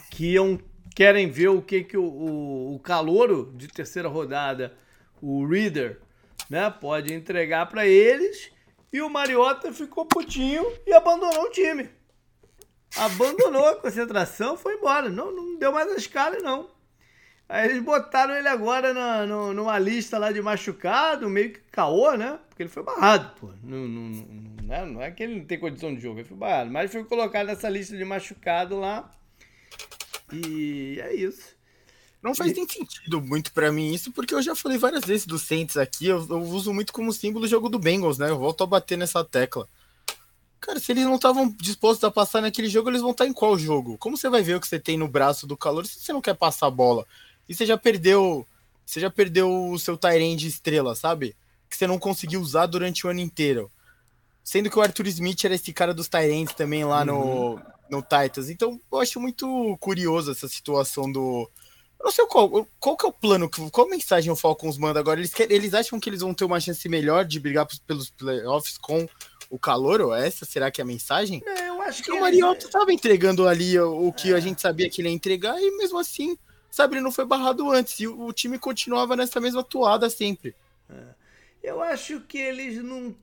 [0.09, 0.59] que iam,
[0.95, 4.77] querem ver o que, que o, o, o calouro de terceira rodada,
[5.21, 5.99] o Reader,
[6.49, 8.51] né, pode entregar para eles.
[8.91, 11.89] E o Mariota ficou putinho e abandonou o time
[12.95, 15.09] abandonou a concentração, foi embora.
[15.09, 16.69] Não, não deu mais as caras, não.
[17.47, 22.13] Aí eles botaram ele agora na, no, numa lista lá de machucado, meio que caô,
[22.15, 22.39] né?
[22.49, 23.49] Porque ele foi barrado, pô.
[24.63, 24.85] Né?
[24.85, 26.71] não é que ele não tem condição de jogo, ele foi barrado.
[26.71, 29.11] Mas foi colocado nessa lista de machucado lá.
[30.31, 31.53] E é isso.
[32.21, 35.37] Não faz nem sentido muito para mim isso, porque eu já falei várias vezes do
[35.37, 38.29] Saints aqui, eu, eu uso muito como símbolo o jogo do Bengals, né?
[38.29, 39.67] Eu volto a bater nessa tecla.
[40.61, 43.57] Cara, se eles não estavam dispostos a passar naquele jogo, eles vão estar em qual
[43.57, 43.97] jogo?
[43.97, 46.21] Como você vai ver o que você tem no braço do calor se você não
[46.21, 47.05] quer passar a bola?
[47.49, 48.47] E você já perdeu.
[48.85, 51.35] Você já perdeu o seu Tyrande estrela, sabe?
[51.69, 53.69] Que você não conseguiu usar durante o ano inteiro.
[54.43, 57.05] Sendo que o Arthur Smith era esse cara dos Tyrands também lá uhum.
[57.05, 58.49] no, no Titans.
[58.49, 61.49] Então eu acho muito curioso essa situação do.
[61.99, 65.19] Eu não sei qual, qual que é o plano, qual mensagem o Falcons manda agora.
[65.19, 69.07] Eles, eles acham que eles vão ter uma chance melhor de brigar pelos playoffs com
[69.49, 70.45] o calor ou essa?
[70.45, 71.41] Será que é a mensagem?
[71.45, 72.11] É, eu acho que.
[72.11, 74.35] O Mariota estava entregando ali o que é.
[74.35, 76.35] a gente sabia que ele ia entregar e mesmo assim,
[76.71, 77.99] sabe, ele não foi barrado antes.
[77.99, 80.55] E o, time continuava nessa mesma toada sempre.
[80.89, 81.03] É.
[81.61, 83.15] Eu acho que eles não.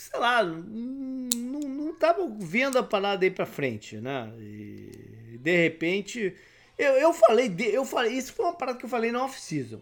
[0.00, 4.32] Sei lá, não estavam vendo a parada aí pra frente, né?
[4.38, 6.34] E de repente.
[6.78, 9.78] Eu, eu falei, eu falei, isso foi uma parada que eu falei na off-season.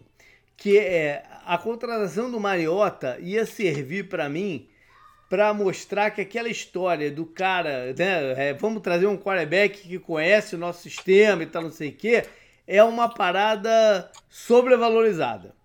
[0.57, 4.67] Que é a contratação do Mariota ia servir para mim
[5.29, 10.55] para mostrar que aquela história do cara, né, é, vamos trazer um quarterback que conhece
[10.55, 12.25] o nosso sistema e tal, não sei o quê,
[12.67, 15.55] é uma parada sobrevalorizada.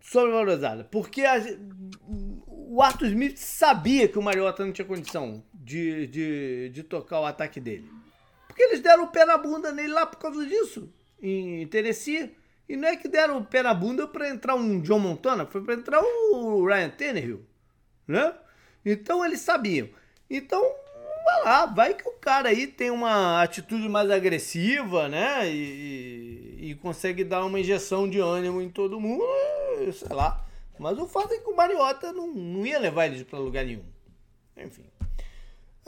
[0.00, 0.84] Sobrevalorizada.
[0.90, 1.36] Porque a,
[2.70, 7.24] o Arthur Smith sabia que o Mariota não tinha condição de, de, de tocar o
[7.24, 7.90] ataque dele.
[8.46, 12.36] Porque eles deram o pé na bunda nele lá por causa disso, em Tennessee.
[12.68, 15.62] E não é que deram o pé na bunda para entrar um John Montana, foi
[15.62, 17.46] para entrar o Ryan Tannehill,
[18.06, 18.34] né?
[18.84, 19.88] Então eles sabiam.
[20.28, 20.62] Então,
[21.24, 25.50] vai lá, vai que o cara aí tem uma atitude mais agressiva, né?
[25.50, 29.24] E, e consegue dar uma injeção de ânimo em todo mundo,
[29.90, 30.44] sei lá.
[30.78, 33.84] Mas o fato é que o Mariota não, não ia levar eles para lugar nenhum.
[34.56, 34.84] Enfim.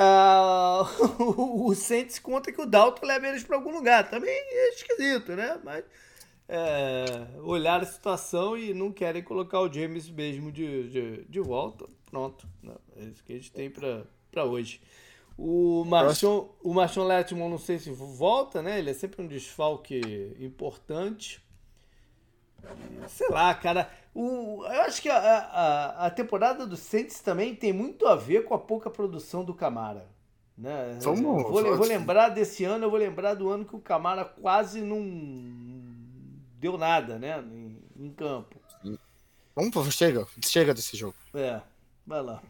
[0.03, 4.09] Uh, o Saints conta que o Dalton leva eles para algum lugar.
[4.09, 5.61] Também é esquisito, né?
[5.63, 5.85] Mas
[6.53, 7.05] é,
[7.43, 11.87] olhar a situação e não querem colocar o James mesmo de, de, de volta.
[12.11, 12.49] Pronto.
[12.61, 12.75] Né?
[12.97, 14.81] É isso que a gente tem para hoje.
[15.39, 16.75] O Marchon, o
[17.49, 18.81] não sei se volta, né?
[18.81, 21.41] Ele é sempre um desfalque importante.
[23.09, 23.91] Sei lá, cara.
[24.15, 28.45] O, eu acho que a, a, a temporada do Saints também tem muito a ver
[28.45, 30.07] com a pouca produção do Camara.
[30.59, 30.99] Né?
[31.01, 34.83] Vamos, vou, vou lembrar desse ano, eu vou lembrar do ano que o Camara quase
[34.83, 35.01] não
[36.59, 37.41] deu nada, né?
[37.41, 38.61] Em, em campo.
[39.55, 41.17] Vamos, chega, chega desse jogo.
[41.35, 41.61] É,
[42.07, 42.43] vai lá.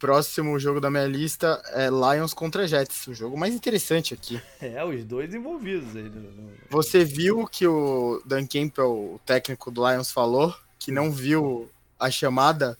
[0.00, 4.40] Próximo jogo da minha lista é Lions contra Jets, o jogo mais interessante aqui.
[4.62, 6.04] É, os dois envolvidos aí.
[6.04, 6.50] No...
[6.70, 12.10] Você viu que o Dan Campbell, o técnico do Lions, falou que não viu a
[12.10, 12.78] chamada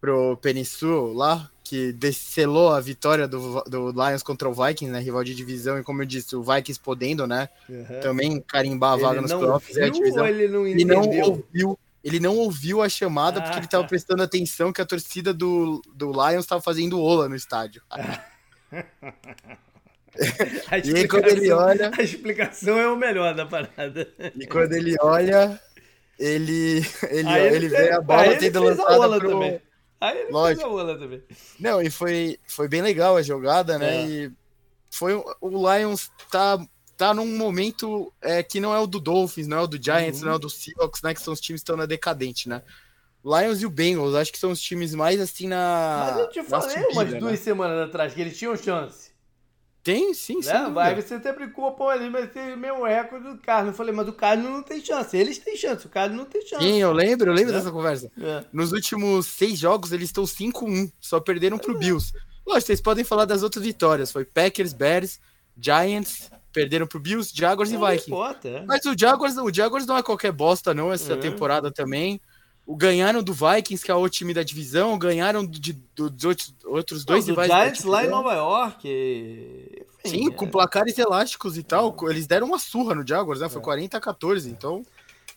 [0.00, 5.00] pro Penissu lá, que descelou a vitória do, do Lions contra o Vikings, né?
[5.00, 7.48] Rival de divisão, e como eu disse, o Vikings podendo, né?
[7.68, 8.00] Uhum.
[8.02, 9.76] Também carimbar a vaga ele nos playoffs.
[9.78, 13.86] É ele não ele não ouviu ele não ouviu a chamada ah, porque ele estava
[13.86, 17.82] prestando atenção que a torcida do, do Lions estava fazendo ola no estádio.
[20.84, 21.90] e aí, quando ele olha.
[21.96, 24.08] A explicação é o melhor da parada.
[24.38, 25.60] E quando ele olha,
[26.18, 29.30] ele, ele, ele, ele vê a bola tendo lançada pro.
[29.30, 29.60] Também.
[30.00, 30.60] Aí ele Lógico.
[30.60, 31.22] fez a ola também.
[31.58, 34.02] Não, e foi, foi bem legal a jogada, né?
[34.02, 34.06] É.
[34.06, 34.32] E
[34.90, 36.58] foi o Lions tá
[36.96, 40.20] tá num momento é, que não é o do Dolphins, não é o do Giants,
[40.20, 40.26] uhum.
[40.26, 41.14] não é o do Seahawks, né?
[41.14, 42.62] Que são os times que estão na decadente, né?
[43.24, 46.10] Lions e o Bengals, acho que são os times mais assim na.
[46.10, 47.18] Mas eu te falei subida, umas né?
[47.18, 49.14] duas semanas atrás que eles tinham chance.
[49.82, 50.48] Tem, sim, sim.
[50.48, 50.72] Né?
[50.78, 53.72] Aí você até brincou, pô, ali mas tem o mesmo recorde do Carlos.
[53.72, 55.14] Eu falei, mas o Carlos não tem chance.
[55.14, 56.64] Eles têm chance, o Carlos não tem chance.
[56.64, 57.56] Sim, eu lembro, eu lembro é.
[57.56, 58.10] dessa conversa.
[58.18, 58.44] É.
[58.50, 61.78] Nos últimos seis jogos, eles estão 5-1, só perderam pro é.
[61.78, 62.14] Bills.
[62.46, 64.10] Lógico, vocês podem falar das outras vitórias.
[64.10, 65.20] Foi Packers, Bears,
[65.58, 68.10] Giants, perderam pro Bills, Jaguars e Vikings.
[68.10, 68.64] Importa, é.
[68.64, 71.16] Mas o Jaguars, o Jaguars não é qualquer bosta, não, essa é.
[71.16, 72.20] temporada também.
[72.64, 76.54] O ganharam do Vikings, que é o time da divisão, ganharam de, do, dos outros,
[76.64, 78.88] outros dois não, do Giants lá em Nova York.
[80.02, 80.30] Enfim, Sim, é.
[80.30, 81.94] com placares elásticos e tal.
[82.08, 83.50] Eles deram uma surra no Jaguars, né?
[83.50, 83.98] Foi 40 é.
[83.98, 84.82] a 14, então.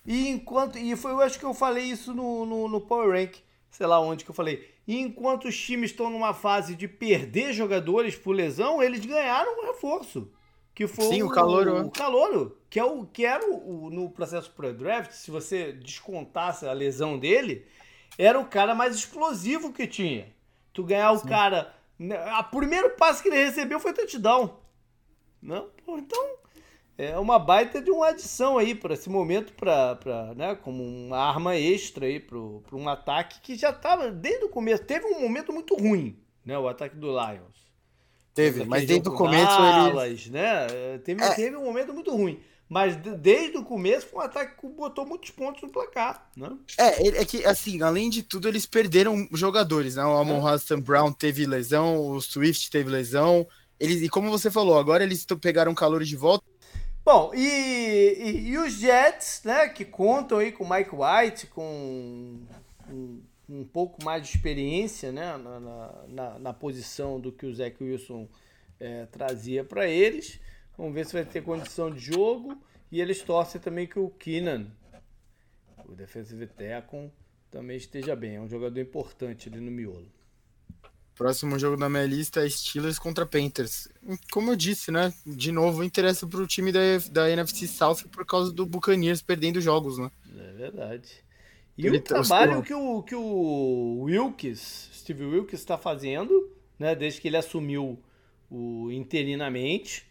[0.06, 0.78] E enquanto.
[0.78, 3.36] E foi, eu acho que eu falei isso no, no, no Power Rank,
[3.70, 4.66] sei lá onde que eu falei.
[4.88, 9.66] E enquanto os times estão numa fase de perder jogadores por lesão, eles ganharam um
[9.66, 10.32] reforço
[10.78, 11.88] que foi Sim, o, Calouro.
[11.88, 16.68] O Calouro, que, é o, que era o, o no processo pré-draft, se você descontasse
[16.68, 17.66] a lesão dele,
[18.16, 20.32] era o cara mais explosivo que tinha.
[20.72, 21.30] Tu ganhar o Sim.
[21.30, 21.74] cara.
[21.98, 24.56] Né, a primeiro passo que ele recebeu foi touchdown.
[25.42, 25.68] Não?
[25.88, 26.36] Então,
[26.96, 31.56] é uma baita de uma adição aí para esse momento, para né, como uma arma
[31.58, 34.84] extra aí para um ataque que já estava desde o começo.
[34.84, 37.67] Teve um momento muito ruim, né, o ataque do Lions.
[38.38, 40.30] Teve, mas desde o começo Dallas, ele...
[40.30, 41.00] né?
[41.04, 41.34] Teve, é.
[41.34, 42.40] teve um momento muito ruim.
[42.70, 46.52] Mas desde o começo foi um ataque que botou muitos pontos no placar, né?
[46.78, 50.06] É, é que, assim, além de tudo, eles perderam jogadores, né?
[50.06, 50.76] O Amon é.
[50.76, 53.48] Brown teve lesão, o Swift teve lesão.
[53.80, 56.46] Eles, e como você falou, agora eles pegaram calor de volta.
[57.04, 62.42] Bom, e, e, e, os Jets, né, que contam aí com o Mike White, com,
[62.86, 65.60] com um pouco mais de experiência né, na,
[66.08, 68.28] na, na posição do que o Zach Wilson
[68.80, 70.40] é, trazia para eles.
[70.78, 72.62] Vamos ver se vai ter condição de jogo.
[72.92, 74.68] E eles torcem também que o Keenan,
[75.86, 77.12] o defensive tackle,
[77.50, 78.36] também esteja bem.
[78.36, 80.10] É um jogador importante ali no miolo.
[81.16, 83.90] Próximo jogo da minha lista é Steelers contra Panthers.
[84.32, 85.12] Como eu disse, né?
[85.26, 86.80] De novo, interessa para o time da,
[87.12, 90.12] da NFC South por causa do Buccaneers perdendo jogos, né?
[90.38, 91.27] É verdade.
[91.78, 97.22] E ele o trabalho que o, que o Wilkes, Steve Wilkes, está fazendo, né, desde
[97.22, 98.00] que ele assumiu
[98.50, 100.06] o interinamente.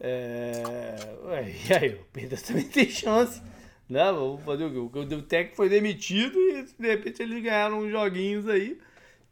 [0.00, 0.94] É...
[1.68, 3.42] E aí, o Pedro também tem chance.
[3.88, 4.04] Né?
[4.10, 4.98] Vamos fazer o quê?
[4.98, 8.78] O técnico foi demitido e de repente eles ganharam uns joguinhos aí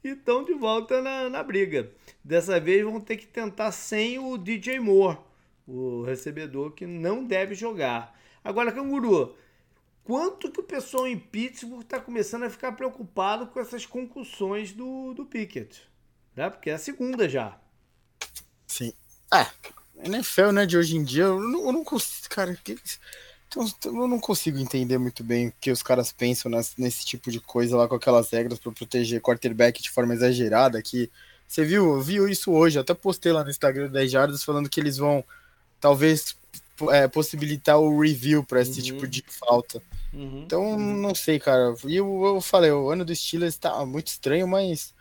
[0.02, 1.90] e estão de volta na, na briga.
[2.22, 5.18] Dessa vez vão ter que tentar sem o DJ Moore,
[5.66, 8.14] o recebedor que não deve jogar.
[8.44, 9.34] Agora, Canguru,
[10.04, 15.14] quanto que o pessoal em Pittsburgh está começando a ficar preocupado com essas concussões do,
[15.14, 15.82] do Pickett.
[16.36, 16.48] Né?
[16.50, 17.58] Porque é a segunda já.
[18.66, 18.92] Sim.
[19.32, 19.46] É.
[20.04, 22.76] NFL, né, de hoje em dia, eu não, eu não consigo, cara, que,
[23.56, 27.30] então, eu não consigo entender muito bem o que os caras pensam nas, nesse tipo
[27.30, 30.82] de coisa lá com aquelas regras para proteger quarterback de forma exagerada.
[30.82, 31.10] Que
[31.46, 32.78] você viu, viu isso hoje?
[32.78, 35.24] Até postei lá no Instagram 10 Jardas falando que eles vão
[35.80, 36.36] talvez
[36.90, 38.84] é, possibilitar o review para esse uhum.
[38.84, 39.82] tipo de falta.
[40.12, 40.42] Uhum.
[40.44, 41.74] Então, não sei, cara.
[41.86, 44.94] E eu, eu falei, o ano do Steelers tá muito estranho, mas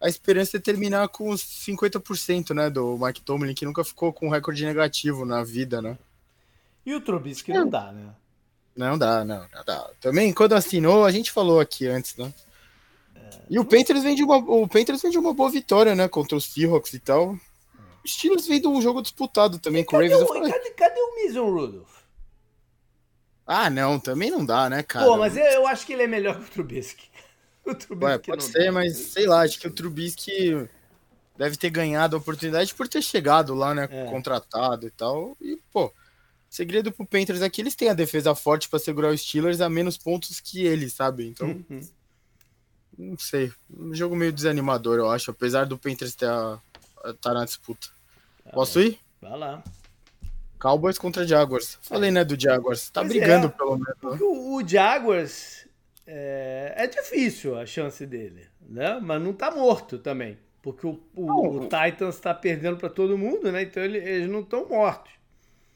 [0.00, 4.28] a esperança é terminar com os 50%, né, do Mike Tomlin, que nunca ficou com
[4.28, 5.98] um recorde negativo na vida, né?
[6.86, 8.14] E o Trubisky não dá, né?
[8.76, 9.90] Não dá, não, não dá.
[10.00, 12.32] Também, quando assinou, a gente falou aqui antes, né?
[13.14, 16.06] É, e o Panthers vem de uma, o Panthers vem uma boa vitória, né?
[16.06, 17.36] Contra os Seahawks e tal.
[18.04, 20.22] O Steelers vem de um jogo disputado também e com o Ravens.
[20.22, 20.50] O, falei...
[20.50, 20.67] cadê,
[21.24, 21.98] Mason Rudolph?
[23.46, 25.06] Ah, não, também não dá, né, cara?
[25.06, 27.08] Pô, mas eu, eu acho que ele é melhor que o Trubisky.
[27.64, 28.72] O Trubisky Ué, pode ser, dá.
[28.72, 30.68] mas sei lá, acho que o Trubisky
[31.36, 33.86] deve ter ganhado a oportunidade por ter chegado lá, né?
[33.90, 34.06] É.
[34.06, 35.36] Contratado e tal.
[35.38, 35.92] E, pô,
[36.48, 39.68] segredo pro Panthers é que eles têm a defesa forte para segurar os Steelers a
[39.68, 41.26] menos pontos que eles, sabe?
[41.28, 41.80] Então, uhum.
[42.98, 43.52] não sei.
[43.70, 46.60] Um jogo meio desanimador, eu acho, apesar do Panthers estar
[47.20, 47.86] tá na disputa.
[48.44, 48.86] Tá Posso bom.
[48.86, 48.98] ir?
[49.20, 49.62] Vai lá.
[50.58, 51.78] Cowboys contra Jaguars.
[51.82, 52.90] Falei, né, do Jaguars.
[52.90, 53.96] Tá brigando é, pelo menos.
[54.02, 54.18] Né?
[54.20, 55.66] O, o Jaguars
[56.06, 58.98] é, é, difícil a chance dele, né?
[59.00, 60.38] Mas não tá morto também.
[60.62, 63.62] Porque o, o, o Titans tá perdendo para todo mundo, né?
[63.62, 65.12] Então ele, eles não estão mortos.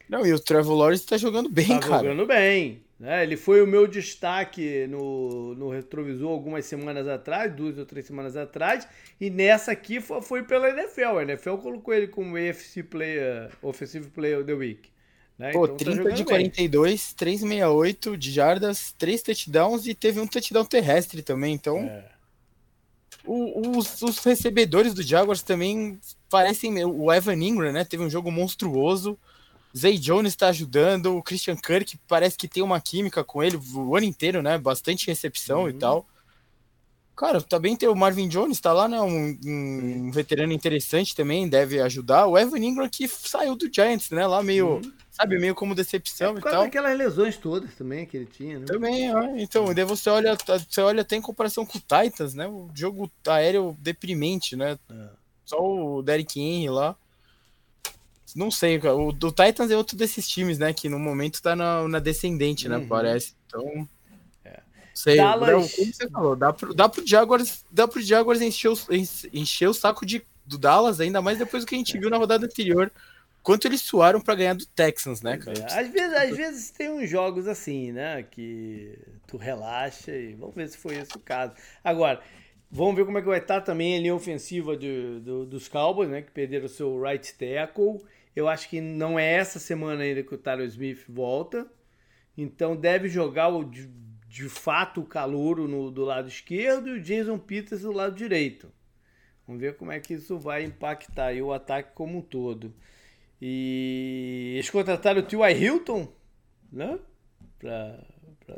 [0.09, 1.91] Não, e o Trevor Lawrence tá jogando bem, tá cara.
[1.91, 2.83] Tá jogando bem.
[3.03, 3.21] Né?
[3.21, 8.37] Ele foi o meu destaque no, no retrovisor algumas semanas atrás, duas ou três semanas
[8.37, 8.87] atrás,
[9.19, 11.17] e nessa aqui foi, foi pela NFL.
[11.17, 14.89] A NFL colocou ele como AFC Player, Offensive Player of the Week.
[15.37, 15.51] Né?
[15.51, 17.15] Pô, então, 30 tá de 42, bem.
[17.17, 21.79] 368 de jardas, 3 touchdowns e teve um touchdown terrestre também, então...
[21.79, 22.05] É.
[23.25, 26.85] O, os, os, recebedores do Jaguars também parecem...
[26.85, 27.83] O Evan Ingram, né?
[27.83, 29.19] Teve um jogo monstruoso.
[29.75, 33.95] Zay Jones está ajudando, o Christian Kirk parece que tem uma química com ele o
[33.95, 34.57] ano inteiro, né?
[34.57, 35.69] Bastante recepção uhum.
[35.69, 36.07] e tal.
[37.15, 38.99] Cara, também tem o Marvin Jones, tá lá, né?
[38.99, 42.25] Um, um, veterano interessante também, deve ajudar.
[42.25, 44.25] O Evan Ingram que saiu do Giants, né?
[44.25, 44.91] Lá meio, uhum.
[45.11, 46.63] sabe, meio como decepção é e tal.
[46.63, 48.65] aquelas lesões todas também que ele tinha, né?
[48.65, 49.23] Também, ó.
[49.37, 50.35] Então, daí você olha,
[50.67, 52.47] você olha até em comparação com o Titans, né?
[52.47, 54.77] O jogo aéreo deprimente, né?
[54.91, 55.09] É.
[55.45, 56.95] Só o Derrick Henry lá.
[58.35, 60.73] Não sei, o do Titans é outro desses times, né?
[60.73, 62.77] Que no momento tá na, na descendente, né?
[62.77, 62.87] Uhum.
[62.87, 63.35] Parece.
[63.45, 63.87] Então.
[64.43, 64.59] É.
[64.93, 65.49] Sei, Dallas...
[65.49, 68.77] não, como você falou, dá pro, dá pro Jaguars, dá pro Jaguars encher o,
[69.31, 72.17] encher o saco de, do Dallas, ainda mais depois do que a gente viu na
[72.17, 72.91] rodada anterior.
[73.43, 75.59] Quanto eles suaram para ganhar do Texans, né, cara?
[75.59, 78.23] É, às, vezes, às vezes tem uns jogos assim, né?
[78.23, 81.53] Que tu relaxa e vamos ver se foi esse o caso.
[81.83, 82.21] Agora,
[82.71, 86.09] vamos ver como é que vai estar também a linha ofensiva de, do, dos Cowboys,
[86.09, 86.21] né?
[86.21, 88.01] Que perderam o seu right tackle.
[88.35, 91.67] Eu acho que não é essa semana ainda que o Tyler Smith volta.
[92.37, 93.87] Então deve jogar o, de,
[94.27, 98.71] de fato o calouro no, do lado esquerdo e o Jason Peters do lado direito.
[99.45, 102.73] Vamos ver como é que isso vai impactar o ataque como um todo.
[103.41, 105.51] E eles contrataram o T.Y.
[105.51, 106.11] Hilton,
[106.71, 106.97] né?
[107.59, 108.05] Para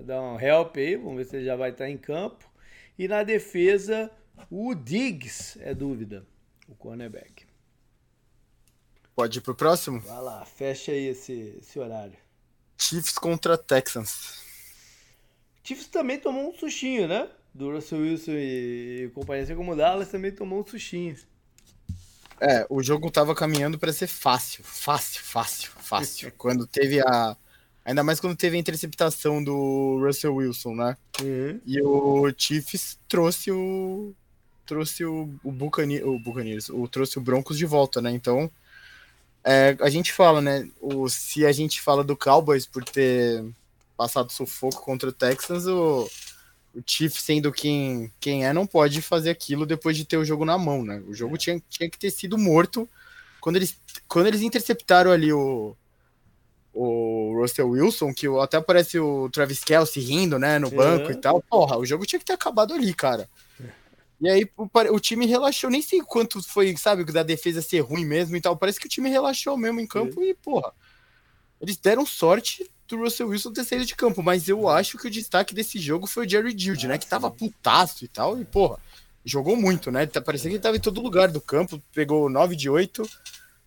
[0.04, 2.50] dar um help aí, vamos ver se ele já vai estar em campo.
[2.98, 4.12] E na defesa,
[4.50, 6.26] o Diggs é dúvida,
[6.68, 7.35] o cornerback.
[9.16, 10.02] Pode ir pro próximo?
[10.02, 12.18] Vai lá, fecha aí esse, esse horário.
[12.78, 14.44] Chiefs contra Texans.
[15.64, 17.30] Chiefs também tomou um sustinho, né?
[17.54, 21.16] Do Russell Wilson e, companhia assim como o Dallas também tomou um sustinho.
[22.42, 26.32] É, o jogo tava caminhando para ser fácil, fácil, fácil, fácil.
[26.38, 27.38] quando teve a.
[27.86, 30.98] Ainda mais quando teve a interceptação do Russell Wilson, né?
[31.22, 31.62] Uhum.
[31.66, 34.14] E o Chiefs trouxe o.
[34.66, 38.12] Trouxe o, o, Buccaneers, o Buccaneers, o, trouxe o Broncos de volta, né?
[38.12, 38.52] Então
[39.46, 40.68] é, a gente fala, né?
[40.82, 43.46] O, se a gente fala do Cowboys por ter
[43.96, 46.10] passado sufoco contra o Texans, o,
[46.74, 50.46] o Chief sendo quem, quem é, não pode fazer aquilo depois de ter o jogo
[50.46, 51.02] na mão, né?
[51.08, 51.38] O jogo é.
[51.38, 52.90] tinha, tinha que ter sido morto.
[53.40, 53.78] Quando eles,
[54.08, 55.78] quando eles interceptaram ali o,
[56.74, 61.40] o Russell Wilson, que até parece o Travis Kelsey rindo, né, no banco e tal.
[61.44, 63.30] Porra, o jogo tinha que ter acabado ali, cara.
[64.26, 64.52] E aí
[64.92, 68.58] o, time relaxou, nem sei quanto foi, sabe, da defesa ser ruim mesmo e tal.
[68.58, 70.30] Parece que o time relaxou mesmo em campo Sim.
[70.30, 70.74] e, porra,
[71.62, 75.12] eles deram sorte do Russell Wilson ter saído de campo, mas eu acho que o
[75.12, 78.46] destaque desse jogo foi o Jerry Jude, ah, né, que tava putaço e tal, e,
[78.46, 78.80] porra,
[79.24, 82.56] jogou muito, né, tá, parecia que ele tava em todo lugar do campo, pegou 9
[82.56, 83.08] de 8,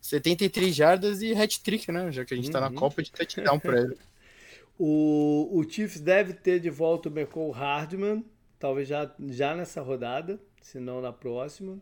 [0.00, 2.52] 73 jardas e hat-trick, né, já que a gente uhum.
[2.52, 2.74] tá na uhum.
[2.74, 3.96] Copa de touchdown pra ele.
[4.76, 8.24] o, o Chiefs deve ter de volta o Michael Hardman,
[8.58, 11.78] talvez já, já nessa rodada, se não na próxima.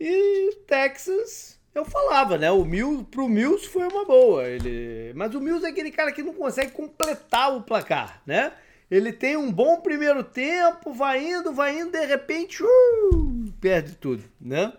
[0.00, 2.50] E Texas, eu falava, né?
[2.50, 4.48] O Mills, pro Mills foi uma boa.
[4.48, 8.52] Ele, mas o Mills é aquele cara que não consegue completar o placar, né?
[8.90, 14.24] Ele tem um bom primeiro tempo, vai indo, vai indo, de repente, uh, perde tudo,
[14.40, 14.72] né?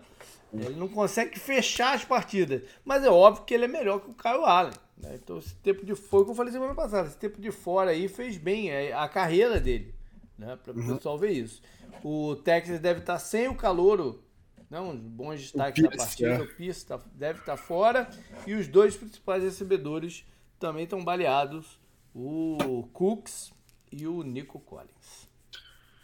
[0.52, 2.62] Ele não consegue fechar as partidas.
[2.84, 4.74] Mas é óbvio que ele é melhor que o Kyle Allen.
[4.98, 5.14] Né?
[5.14, 8.08] Então, esse tempo de fora, como eu falei semana passada, esse tempo de fora aí
[8.08, 9.94] fez bem é a carreira dele.
[10.40, 10.56] Né?
[10.56, 10.96] Para o uhum.
[10.96, 11.60] pessoal ver isso.
[12.02, 14.24] O Texas deve estar sem o calouro.
[14.70, 16.30] Não, bons destaques da partida.
[16.30, 16.40] É.
[16.40, 18.08] O Pierce tá, deve estar fora.
[18.46, 20.24] E os dois principais recebedores
[20.58, 21.78] também estão baleados.
[22.14, 23.52] O Cooks
[23.92, 25.28] e o Nico Collins.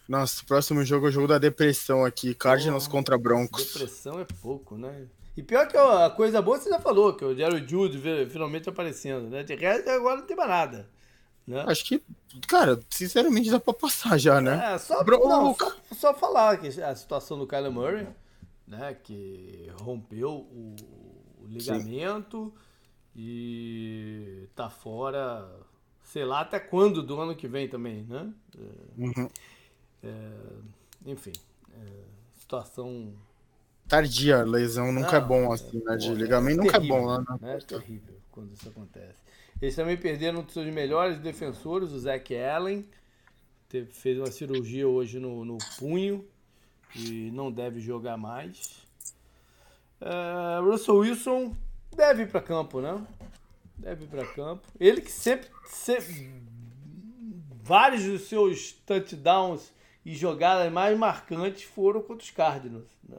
[0.06, 3.72] Nossa, o próximo jogo é o jogo da depressão aqui, Cardinals oh, contra Broncos.
[3.72, 5.06] Depressão é pouco, né?
[5.36, 9.28] E pior que a coisa boa você já falou, que o Jared Jude finalmente aparecendo,
[9.28, 9.42] né?
[9.42, 10.88] De resto, agora não tem mais nada.
[11.46, 11.64] Né?
[11.68, 12.02] Acho que,
[12.48, 14.74] cara, sinceramente dá pra passar já, né?
[14.74, 15.28] É, só, Bro...
[15.28, 18.08] não, só, só, falar que a situação do Kyler Murray,
[18.66, 18.94] né?
[18.94, 20.74] Que rompeu o,
[21.40, 22.60] o ligamento Sim.
[23.14, 25.48] e tá fora,
[26.02, 28.32] sei lá até quando do ano que vem também, né?
[28.58, 29.28] É, uhum.
[30.02, 30.32] É,
[31.06, 31.32] enfim,
[31.72, 32.02] é,
[32.40, 33.12] situação.
[33.86, 35.96] Tardia, lesão nunca é Não, é bom assim, né?
[35.96, 37.24] De ligamento nunca é bom, né?
[37.42, 39.25] É terrível quando isso acontece.
[39.60, 42.86] Eles também perderam um dos seus melhores defensores, o Zach Allen.
[43.68, 46.24] Teve, fez uma cirurgia hoje no, no punho
[46.94, 48.86] e não deve jogar mais.
[50.00, 51.56] Uh, Russell Wilson
[51.94, 53.04] deve ir para campo, né?
[53.76, 54.66] Deve ir para campo.
[54.78, 56.32] Ele que sempre, sempre.
[57.62, 59.72] Vários dos seus touchdowns
[60.04, 62.88] e jogadas mais marcantes foram contra os Cardinals.
[63.08, 63.18] Né?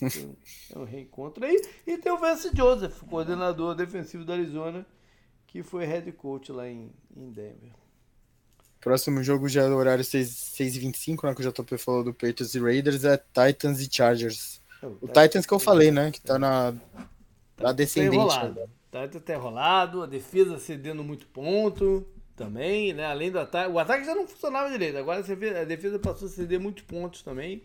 [0.00, 0.36] Então,
[0.74, 1.60] é um reencontro aí.
[1.86, 4.86] E tem o Vance Joseph, coordenador defensivo do Arizona,
[5.54, 7.70] que foi head coach lá em, em Denver.
[8.80, 13.04] Próximo jogo já é horário 6h25, né, que o JP falou do Patriots e Raiders,
[13.04, 14.60] é Titans e Chargers.
[14.82, 16.74] É, o, Titans, que eu falei, né, que tá na,
[17.56, 18.16] na descendente.
[18.16, 18.70] Tá enrolado.
[18.90, 23.06] Titans tá enrolado, a defesa cedendo muito ponto também, né?
[23.06, 23.70] Além do ataque.
[23.70, 24.98] O ataque já não funcionava direito.
[24.98, 27.62] Agora a defesa passou a ceder muitos pontos também.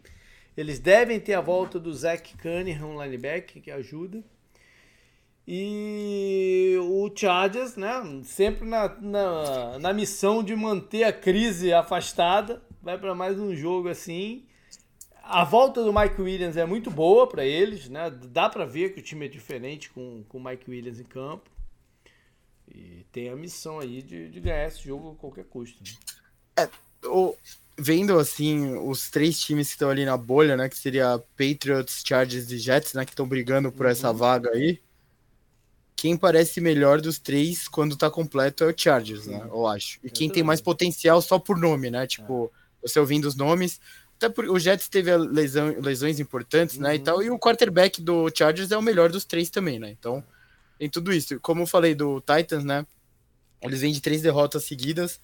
[0.55, 4.23] Eles devem ter a volta do Zach Cunningham, linebacker, que ajuda.
[5.51, 8.21] E o Chargers, né?
[8.23, 12.61] Sempre na, na, na missão de manter a crise afastada.
[12.83, 14.45] Vai para mais um jogo assim.
[15.23, 18.11] A volta do Mike Williams é muito boa para eles, né?
[18.11, 21.49] Dá para ver que o time é diferente com, com o Mike Williams em campo.
[22.67, 25.79] E tem a missão aí de, de ganhar esse jogo a qualquer custo.
[25.83, 26.63] Né?
[26.63, 26.69] É,
[27.07, 27.35] o,
[27.75, 30.69] vendo assim os três times que estão ali na bolha, né?
[30.69, 33.03] Que seria Patriots, Chargers e Jets, né?
[33.03, 33.91] Que estão brigando por uhum.
[33.91, 34.79] essa vaga aí.
[35.99, 39.45] Quem parece melhor dos três quando tá completo é o Chargers, né?
[39.51, 39.99] Eu acho.
[40.01, 42.07] E quem tem mais potencial só por nome, né?
[42.07, 42.49] Tipo,
[42.81, 43.81] você ouvindo os nomes.
[44.15, 46.83] Até por, o Jets teve lesão, lesões importantes, uhum.
[46.83, 46.95] né?
[46.95, 47.03] E, uhum.
[47.03, 49.89] tal, e o quarterback do Chargers é o melhor dos três também, né?
[49.91, 50.23] Então
[50.79, 51.37] em tudo isso.
[51.41, 52.85] Como eu falei do Titans, né?
[53.61, 55.19] Eles vêm de três derrotas seguidas,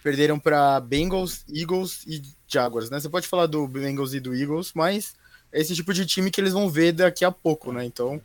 [0.00, 3.00] perderam para Bengals, Eagles e Jaguars, né?
[3.00, 5.16] Você pode falar do Bengals e do Eagles, mas
[5.50, 7.84] é esse tipo de time que eles vão ver daqui a pouco, né?
[7.84, 8.22] Então.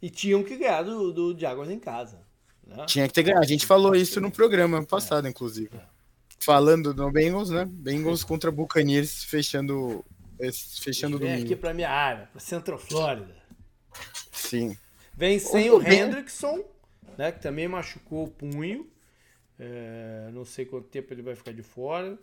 [0.00, 2.20] E tinham que ganhar do, do Jaguars em casa.
[2.66, 2.84] Né?
[2.86, 3.44] Tinha que ter ganhado.
[3.44, 5.70] A gente falou isso no programa passado, inclusive.
[6.38, 7.64] Falando no Bengals, né?
[7.64, 10.04] Bengals contra Buccaneers fechando
[10.82, 11.44] fechando domingo.
[11.44, 13.34] aqui para minha área, para Central Flórida.
[14.30, 14.76] Sim.
[15.14, 16.62] Vem sem o Hendrickson,
[17.16, 18.86] né, que também machucou o punho.
[19.58, 22.18] É, não sei quanto tempo ele vai ficar de fora.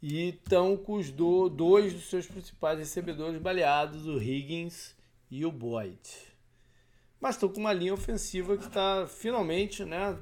[0.00, 4.94] E estão com os do, dois dos seus principais recebedores baleados, o Higgins
[5.28, 5.98] e o Boyd.
[7.26, 10.16] Mas estão com uma linha ofensiva que está finalmente né,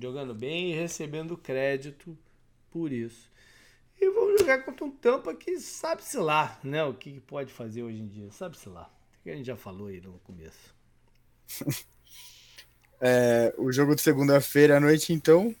[0.00, 2.16] jogando bem e recebendo crédito
[2.70, 3.28] por isso.
[4.00, 7.98] E vamos jogar contra um Tampa que sabe-se lá né, o que pode fazer hoje
[7.98, 8.30] em dia.
[8.30, 8.88] Sabe-se lá.
[9.24, 10.72] Que a gente já falou aí no começo.
[13.00, 15.52] é, o jogo de segunda-feira à noite, então.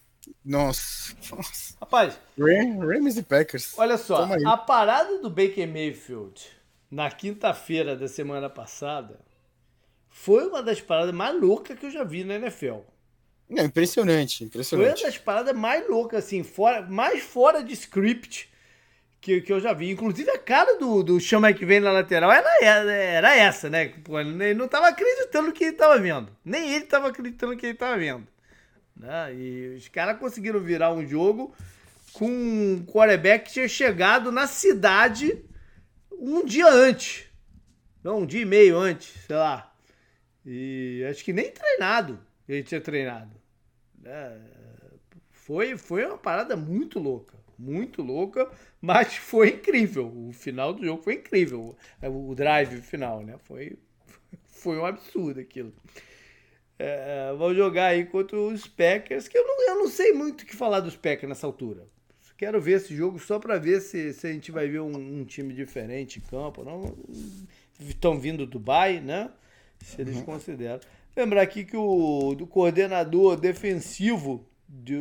[0.44, 1.12] Nossa.
[1.32, 1.76] nossa.
[1.80, 2.20] Rapaz.
[2.38, 3.76] Rams e Packers.
[3.76, 6.48] Olha só, a parada do Baker Mayfield
[6.88, 9.26] na quinta-feira da semana passada
[10.20, 12.80] foi uma das paradas mais loucas que eu já vi na NFL.
[13.56, 15.00] É impressionante, impressionante.
[15.00, 18.50] Foi uma das paradas mais loucas, assim, fora, mais fora de script
[19.20, 19.90] que, que eu já vi.
[19.90, 23.88] Inclusive a cara do, do Chama que vem na lateral era, era essa, né?
[24.04, 26.36] Pô, ele não estava acreditando no que ele estava vendo.
[26.44, 28.26] Nem ele estava acreditando no que ele estava vendo.
[28.96, 29.34] Né?
[29.34, 31.54] E os caras conseguiram virar um jogo
[32.12, 35.42] com um quarterback que tinha chegado na cidade
[36.10, 37.24] um dia antes.
[38.02, 39.72] Não, um dia e meio antes, sei lá.
[40.50, 42.18] E acho que nem treinado
[42.48, 43.30] ele tinha treinado.
[44.04, 44.38] É,
[45.30, 48.48] foi, foi uma parada muito louca muito louca,
[48.80, 50.06] mas foi incrível.
[50.06, 51.76] O final do jogo foi incrível.
[52.02, 53.36] O drive final, né?
[53.44, 53.76] Foi,
[54.46, 55.74] foi um absurdo aquilo.
[56.78, 60.46] É, vão jogar aí contra os Packers, que eu não, eu não sei muito o
[60.46, 61.84] que falar dos Packers nessa altura.
[62.36, 65.24] Quero ver esse jogo só para ver se, se a gente vai ver um, um,
[65.24, 66.62] time diferente em campo.
[66.62, 66.96] Não
[67.80, 69.28] estão vindo do Dubai, né?
[69.80, 70.24] Se eles uhum.
[70.24, 70.80] consideram.
[71.16, 74.96] Lembrar aqui que o do coordenador defensivo de,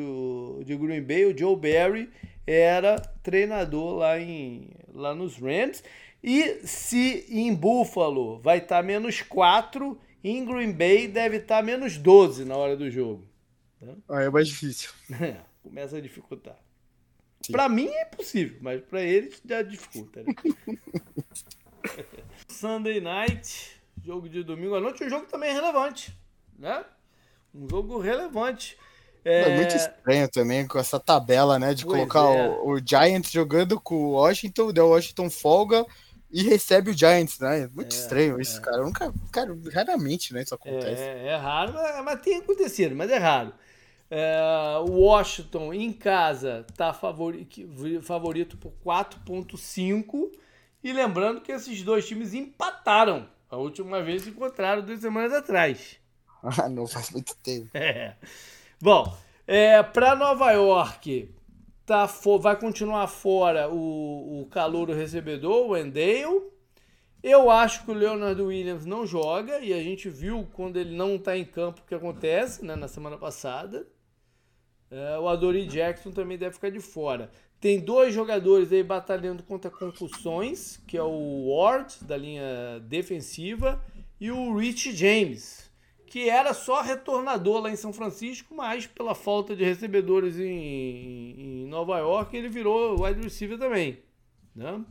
[0.65, 2.09] de Green Bay, o Joe Barry,
[2.45, 5.84] era treinador lá, em, lá nos Rams.
[6.23, 11.63] E se em Buffalo vai estar tá menos 4, em Green Bay deve estar tá
[11.63, 13.23] menos 12 na hora do jogo.
[13.82, 13.95] Né?
[14.09, 14.89] Ah, é mais difícil.
[15.61, 16.57] Começa a dificultar.
[17.51, 20.23] Para mim é possível, mas para eles já dificulta.
[20.23, 20.34] Né?
[22.47, 23.76] Sunday Night,
[24.08, 26.18] jogo de domingo à noite, um jogo também relevante,
[26.58, 26.86] né?
[27.53, 28.78] Um jogo relevante.
[29.26, 29.41] É...
[29.41, 31.74] é muito estranho também com essa tabela, né?
[31.74, 32.47] De pois colocar é.
[32.47, 35.86] o, o, Giants jogando com o Washington, o Washington folga
[36.32, 37.64] e recebe o Giants, né?
[37.64, 38.62] É muito é, estranho isso, é.
[38.62, 38.78] cara.
[38.78, 40.41] Eu nunca, cara, raramente, né?
[40.41, 41.01] Isso acontece.
[41.01, 43.51] É, é raro, mas, mas tem acontecido, mas é raro.
[44.86, 47.60] O Washington em casa está favorito,
[48.01, 50.32] favorito por 4,5.
[50.82, 53.28] E lembrando que esses dois times empataram.
[53.50, 56.00] A última vez se encontraram duas semanas atrás.
[56.43, 57.70] Ah, não faz muito tempo.
[57.74, 58.16] É.
[58.80, 59.18] Bom,
[59.48, 61.34] é, para Nova York,
[61.86, 62.06] tá
[62.39, 66.52] vai continuar fora o, o calor recebedor, o Endale.
[67.24, 71.16] Eu acho que o Leonard Williams não joga e a gente viu quando ele não
[71.16, 73.88] está em campo o que acontece né, na semana passada.
[74.91, 77.32] É, o Adori Jackson também deve ficar de fora.
[77.60, 83.84] Tem dois jogadores aí batalhando contra concussões, que é o Ward, da linha defensiva,
[84.20, 85.72] e o Rich James,
[86.05, 91.68] que era só retornador lá em São Francisco, mas pela falta de recebedores em, em
[91.68, 93.99] Nova York, ele virou wide receiver também.
[94.55, 94.84] Né?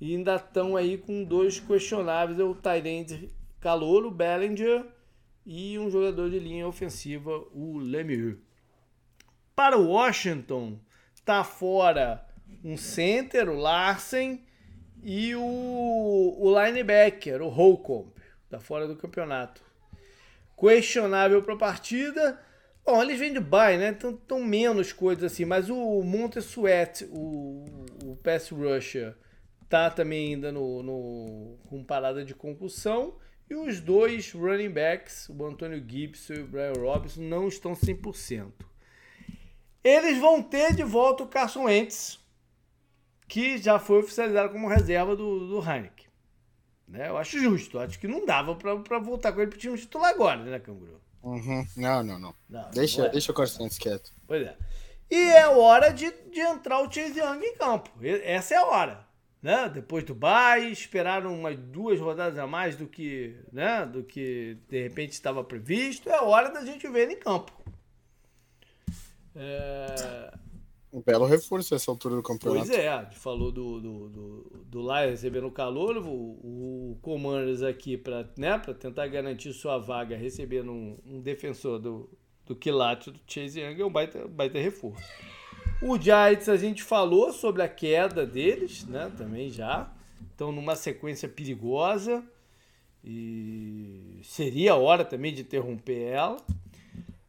[0.00, 3.30] E ainda estão aí com dois questionáveis, é o Tyrande
[3.60, 4.84] Calouro, Bellinger,
[5.46, 8.38] e um jogador de linha ofensiva, o Lemieux.
[9.54, 10.78] Para o Washington,
[11.24, 12.24] tá fora
[12.62, 14.44] um center, o Larsen,
[15.02, 18.10] e o, o linebacker, o Holcomb,
[18.48, 19.62] tá fora do campeonato.
[20.58, 22.40] Questionável para a partida.
[22.86, 23.88] Bom, eles vêm de bye, né?
[23.88, 25.44] Então, tão menos coisas assim.
[25.44, 27.64] Mas o Montesuet, o,
[28.04, 29.14] o pass rusher,
[29.68, 33.16] tá também ainda no, no, com parada de concussão.
[33.48, 38.52] E os dois running backs, o Antônio Gibson e o Brian Robinson, não estão 100%.
[39.84, 42.18] Eles vão ter de volta o Carson Wentz,
[43.28, 46.06] que já foi oficializado como reserva do, do Heineken.
[46.88, 47.08] Né?
[47.08, 47.78] Eu acho justo.
[47.78, 51.00] Acho que não dava para voltar com ele pro time titular agora, né, Canguru?
[51.22, 51.66] Uhum.
[51.76, 52.34] Não, não, não.
[52.48, 53.08] não deixa, é.
[53.10, 54.10] deixa o Carson Wentz quieto.
[54.26, 54.56] Pois é.
[55.10, 57.90] E é hora de, de entrar o Chase Young em campo.
[58.02, 59.06] Essa é a hora.
[59.42, 59.70] Né?
[59.72, 63.84] Depois do bye, esperaram umas duas rodadas a mais do que, né?
[63.84, 66.08] do que de repente estava previsto.
[66.08, 67.52] É hora da gente ver ele em campo.
[69.34, 70.32] É...
[70.92, 72.68] Um belo reforço essa altura do campeonato.
[72.68, 77.62] Pois é, a gente falou do, do, do, do Lions recebendo calor, o, o Commanders
[77.62, 82.08] aqui para né, tentar garantir sua vaga recebendo um, um defensor do,
[82.46, 85.02] do quilate do Chase Young é um baita, baita reforço.
[85.82, 89.12] O Giants a gente falou sobre a queda deles, né?
[89.16, 89.92] Também já.
[90.30, 92.24] Estão numa sequência perigosa.
[93.02, 96.36] E seria a hora também de interromper ela.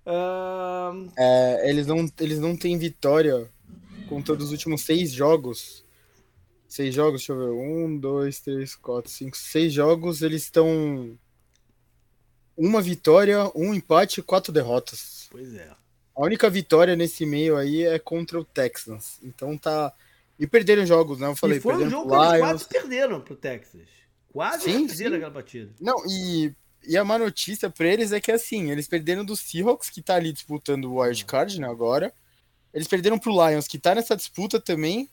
[0.06, 1.12] Uh...
[1.18, 3.50] É, eles, não, eles não têm vitória
[4.08, 5.84] contando os últimos seis jogos.
[6.68, 7.52] Seis jogos, deixa eu ver.
[7.52, 10.22] Um, dois, três, quatro, cinco, seis jogos.
[10.22, 11.18] Eles estão.
[12.58, 15.28] Uma vitória, um empate e quatro derrotas.
[15.32, 15.70] Pois é.
[16.16, 19.20] A única vitória nesse meio aí é contra o Texans.
[19.24, 19.94] Então tá.
[20.38, 21.28] E perderam jogos, né?
[21.28, 23.88] Eu falei, e foi um jogo que eles quase perderam pro Texas.
[24.32, 25.16] Quase sim, perderam sim.
[25.16, 25.74] aquela partida.
[25.80, 26.54] Não, e
[26.88, 30.16] e a má notícia para eles é que assim, eles perderam do Seahawks, que tá
[30.16, 32.14] ali disputando o wild card, né, agora.
[32.74, 35.10] Eles perderam pro Lions, que tá nessa disputa também.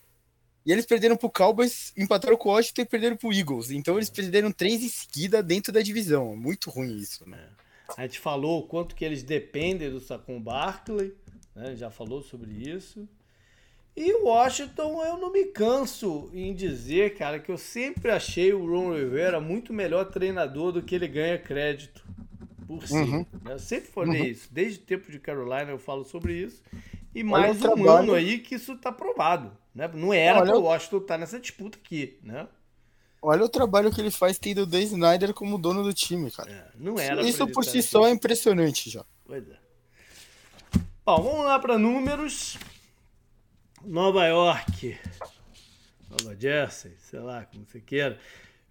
[0.64, 3.70] E eles perderam pro Cowboys, empataram com o Washington e perderam pro Eagles.
[3.70, 6.36] Então eles perderam três em seguida dentro da divisão.
[6.36, 7.38] Muito ruim isso, né?
[7.58, 7.62] É.
[7.96, 11.14] A gente falou o quanto que eles dependem do Saquon Barkley,
[11.54, 11.76] né?
[11.76, 13.08] Já falou sobre isso.
[13.94, 18.66] E o Washington, eu não me canso em dizer, cara, que eu sempre achei o
[18.66, 22.02] Ron Rivera muito melhor treinador do que ele ganha crédito
[22.66, 22.94] por si.
[22.94, 23.26] Uhum.
[23.44, 24.26] Eu sempre falei uhum.
[24.28, 24.48] isso.
[24.50, 26.62] Desde o tempo de Carolina eu falo sobre isso.
[27.14, 29.52] E mais um ano aí que isso tá provado.
[29.74, 29.90] Né?
[29.92, 30.52] Não era Olha...
[30.52, 32.48] para o Washington estar tá nessa disputa aqui, né?
[33.20, 36.50] Olha o trabalho que ele faz tendo o Dan Snyder como dono do time, cara.
[36.50, 39.04] É, não era Isso por si só é impressionante já.
[39.24, 39.56] Pois é.
[41.04, 42.58] Bom, vamos lá para números.
[43.84, 44.96] Nova York,
[46.08, 48.18] Nova Jersey, sei lá, como você queira.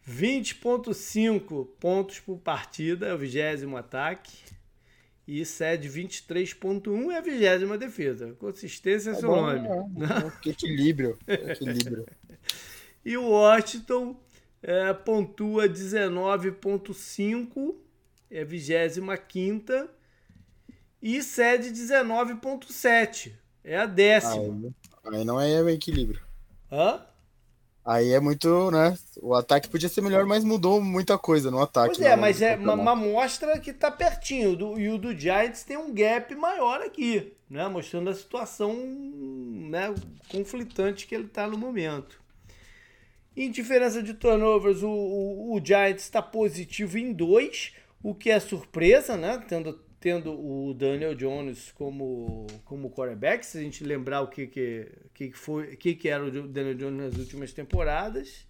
[0.07, 4.37] 20,5 pontos por partida, é o vigésimo ataque.
[5.27, 8.33] E cede 23,1 é a vigésima defesa.
[8.39, 9.67] Consistência é, é seu bom, nome.
[9.67, 10.33] É, né?
[10.45, 11.19] Equilíbrio.
[11.27, 12.07] equilíbrio.
[13.05, 14.19] e o Washington
[14.63, 17.75] é, pontua 19,5,
[18.29, 19.89] é a vigésima quinta.
[21.01, 23.31] E cede 19,7,
[23.63, 24.67] é a décima.
[24.67, 24.73] Aí,
[25.05, 26.21] aí não é equilíbrio.
[26.71, 27.01] Hã?
[27.83, 28.95] Aí é muito, né?
[29.21, 31.95] O ataque podia ser melhor, mas mudou muita coisa no ataque.
[31.95, 34.55] Pois é, mas é uma, uma mostra que tá pertinho.
[34.55, 37.67] Do, e o do Giants tem um gap maior aqui, né?
[37.67, 39.93] Mostrando a situação né,
[40.29, 42.21] conflitante que ele tá no momento.
[43.35, 47.73] Em diferença de turnovers, o, o, o Giants está positivo em dois,
[48.03, 49.43] o que é surpresa, né?
[49.47, 54.91] Tendo tendo o Daniel Jones como, como quarterback, se a gente lembrar o que, que,
[55.13, 58.47] que, foi, que, que era o Daniel Jones nas últimas temporadas.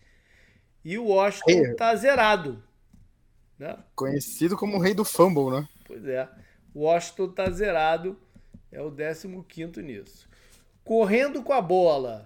[0.83, 2.63] E o Washington está zerado.
[3.59, 3.77] Né?
[3.93, 5.67] Conhecido como o rei do fumble, né?
[5.85, 6.27] Pois é.
[6.73, 8.17] O Washington está zerado,
[8.71, 10.29] é o 15 nisso.
[10.85, 12.25] Correndo com a bola,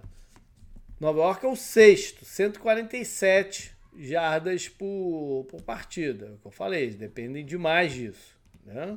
[1.00, 6.26] Nova York é o sexto, 147 jardas por, por partida.
[6.26, 8.38] É o que eu falei, dependem demais disso.
[8.64, 8.96] Né?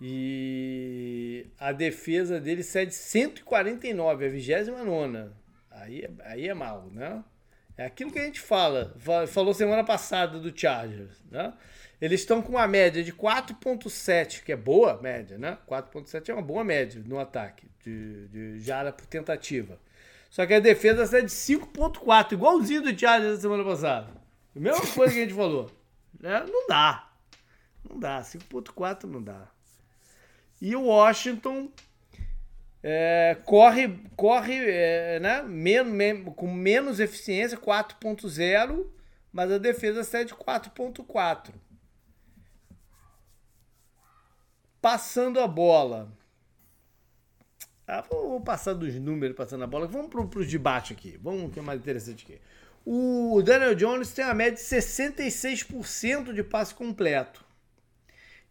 [0.00, 5.30] E a defesa dele cede 149, a 29.
[5.70, 7.22] Aí, é, aí é mal, né?
[7.76, 8.94] É aquilo que a gente fala,
[9.28, 11.52] falou semana passada do Chargers, né?
[12.00, 15.58] Eles estão com uma média de 4.7, que é boa média, né?
[15.68, 19.78] 4.7 é uma boa média no ataque, de, de jara por tentativa.
[20.30, 24.08] Só que a defesa cede 5.4, igualzinho do Chargers da semana passada.
[24.56, 25.70] A mesma coisa que a gente falou.
[26.18, 26.44] Né?
[26.48, 27.10] Não dá.
[27.88, 28.20] Não dá.
[28.20, 29.48] 5.4 não dá.
[30.60, 31.70] E o Washington
[32.82, 38.86] é, corre, corre é, né, men, com menos eficiência, 4.0,
[39.32, 41.52] mas a defesa cede 4.4.
[44.80, 46.10] Passando a bola.
[47.86, 49.86] Ah, vou passar dos números passando a bola.
[49.86, 51.18] Vamos para os debates aqui.
[51.22, 52.40] Vamos o que é mais interessante aqui.
[52.86, 57.44] O Daniel Jones tem a média de 66% de passe completo.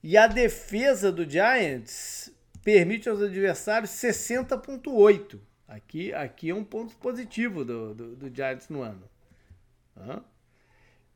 [0.02, 2.32] E a defesa do Giants
[2.64, 5.40] permite aos adversários 60,8.
[5.68, 9.04] Aqui, aqui é um ponto positivo do, do, do Giants no ano.
[9.98, 10.24] Uhum.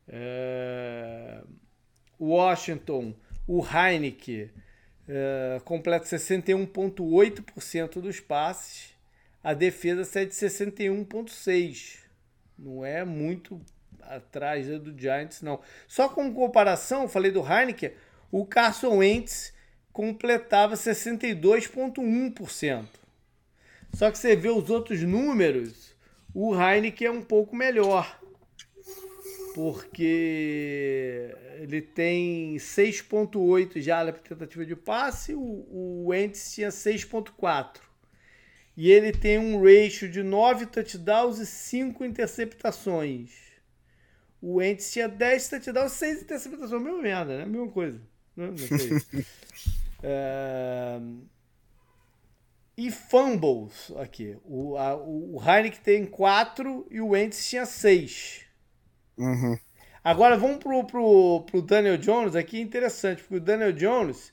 [0.08, 1.42] É...
[2.20, 3.14] Washington,
[3.46, 4.50] o Heineken
[5.08, 8.94] é, completa 61,8% dos passes.
[9.42, 12.04] A defesa cede 61,6%.
[12.56, 13.60] Não é muito
[14.00, 15.60] atrás do Giants, não.
[15.88, 17.92] Só como comparação, falei do Heineken,
[18.36, 19.54] o Carson Wentz
[19.92, 22.84] completava 62,1%.
[23.92, 25.94] Só que você vê os outros números,
[26.34, 28.20] o Heineken é um pouco melhor.
[29.54, 37.76] Porque ele tem 6,8 já na tentativa de passe, o, o Wentz tinha 6,4.
[38.76, 43.30] E ele tem um ratio de 9 touchdowns e 5 interceptações.
[44.42, 46.82] O Wentz tinha 10 touchdowns e 6 interceptações.
[46.82, 47.46] Mesma merda, né?
[47.46, 48.00] Mesma coisa.
[48.36, 49.24] Não sei.
[50.02, 51.00] é...
[52.76, 54.36] E fumbles aqui.
[54.44, 58.44] O, a, o Heineken tem 4 e o Wentz tinha 6.
[59.16, 59.56] Uhum.
[60.02, 64.32] Agora vamos pro, pro, pro Daniel Jones aqui, interessante, porque o Daniel Jones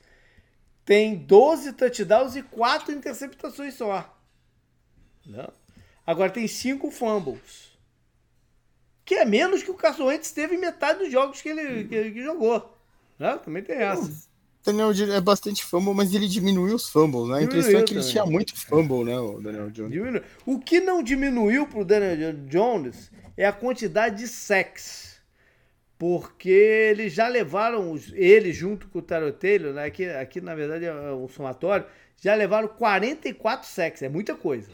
[0.83, 4.17] tem 12 touchdowns e 4 interceptações só.
[5.25, 5.53] Não?
[6.05, 7.71] Agora tem 5 fumbles.
[9.05, 12.11] Que é menos que o Carson Wentz teve em metade dos jogos que ele, que,
[12.11, 12.77] que jogou.
[13.21, 13.39] Né?
[13.45, 14.31] Também tem essa.
[14.65, 17.37] Daniel é bastante fumble, mas ele diminuiu os fumbles, né?
[17.37, 19.91] A impressão é que ele tinha muito fumble, né, o Daniel Jones.
[19.91, 20.23] Diminuiu.
[20.45, 25.19] O que não diminuiu pro Daniel Jones é a quantidade de sacks.
[25.97, 29.85] Porque eles já levaram, ele junto com o Tarot Taylor, né?
[29.85, 31.85] aqui, aqui na verdade é um somatório,
[32.19, 34.71] já levaram 44 sacks, é muita coisa.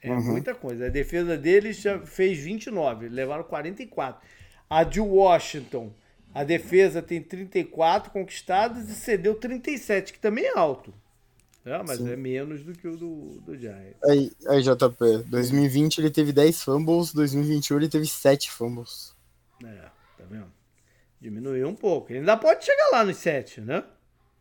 [0.00, 0.32] É uhum.
[0.32, 0.86] muita coisa.
[0.86, 4.20] A defesa deles já fez 29, levaram 44.
[4.68, 5.92] A de Washington
[6.34, 10.92] a defesa tem 34 conquistadas e cedeu 37, que também é alto.
[11.64, 12.10] É, mas Sim.
[12.10, 13.96] é menos do que o do, do Giants.
[14.04, 19.14] Aí, aí, JP, 2020 ele teve 10 fumbles, 2021 ele teve 7 fumbles.
[19.64, 19.82] É,
[20.18, 20.52] tá vendo?
[21.20, 22.10] Diminuiu um pouco.
[22.10, 23.84] Ele ainda pode chegar lá nos 7, né?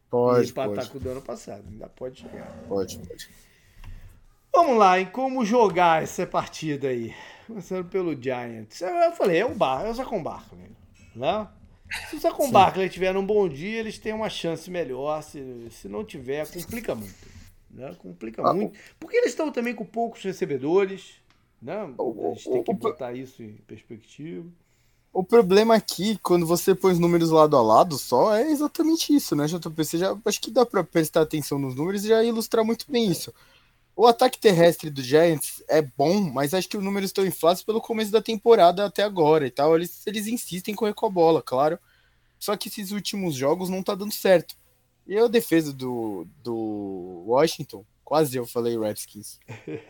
[0.09, 0.47] Pode.
[0.47, 1.63] E empatar com o do ano passado.
[1.69, 2.51] Ainda pode chegar.
[2.67, 3.29] Pode, pode.
[4.53, 7.13] Vamos lá, em como jogar essa partida aí.
[7.45, 8.81] Começando pelo Giants.
[8.81, 10.71] Eu falei, é o bar, é o Zacon Barkley,
[11.15, 11.47] né?
[12.09, 15.21] Se o Saquon Barkley tiver um bom dia, eles têm uma chance melhor.
[15.21, 17.15] Se, se não tiver, complica muito.
[17.69, 17.95] Né?
[17.99, 18.77] Complica ah, muito.
[18.99, 21.15] Porque eles estão também com poucos recebedores.
[21.61, 21.73] Né?
[21.75, 24.47] A gente tem que botar isso em perspectiva.
[25.13, 29.35] O problema aqui, quando você põe os números lado a lado só, é exatamente isso,
[29.35, 29.83] né, JP?
[29.83, 33.11] Você já, acho que dá para prestar atenção nos números e já ilustrar muito bem
[33.11, 33.33] isso.
[33.95, 37.81] O ataque terrestre do Giants é bom, mas acho que os números estão inflados pelo
[37.81, 39.75] começo da temporada até agora e tal.
[39.75, 41.77] Eles, eles insistem em correr com a bola, claro.
[42.39, 44.55] Só que esses últimos jogos não tá dando certo.
[45.05, 49.39] E a defesa do, do Washington, quase eu falei Redskins,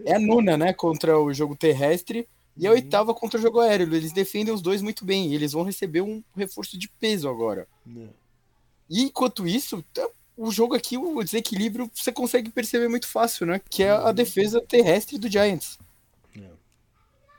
[0.04, 2.28] é a nona, né, contra o jogo terrestre
[2.58, 2.76] e a uhum.
[2.76, 3.94] oitava contra o jogo aéreo.
[3.96, 5.30] Eles defendem os dois muito bem.
[5.30, 7.68] E eles vão receber um reforço de peso agora.
[7.86, 8.10] Não.
[8.90, 10.08] E enquanto isso, tá,
[10.42, 13.62] o jogo aqui, o desequilíbrio, você consegue perceber muito fácil, né?
[13.70, 14.14] Que é a uhum.
[14.14, 15.78] defesa terrestre do Giants.
[16.36, 16.50] Não.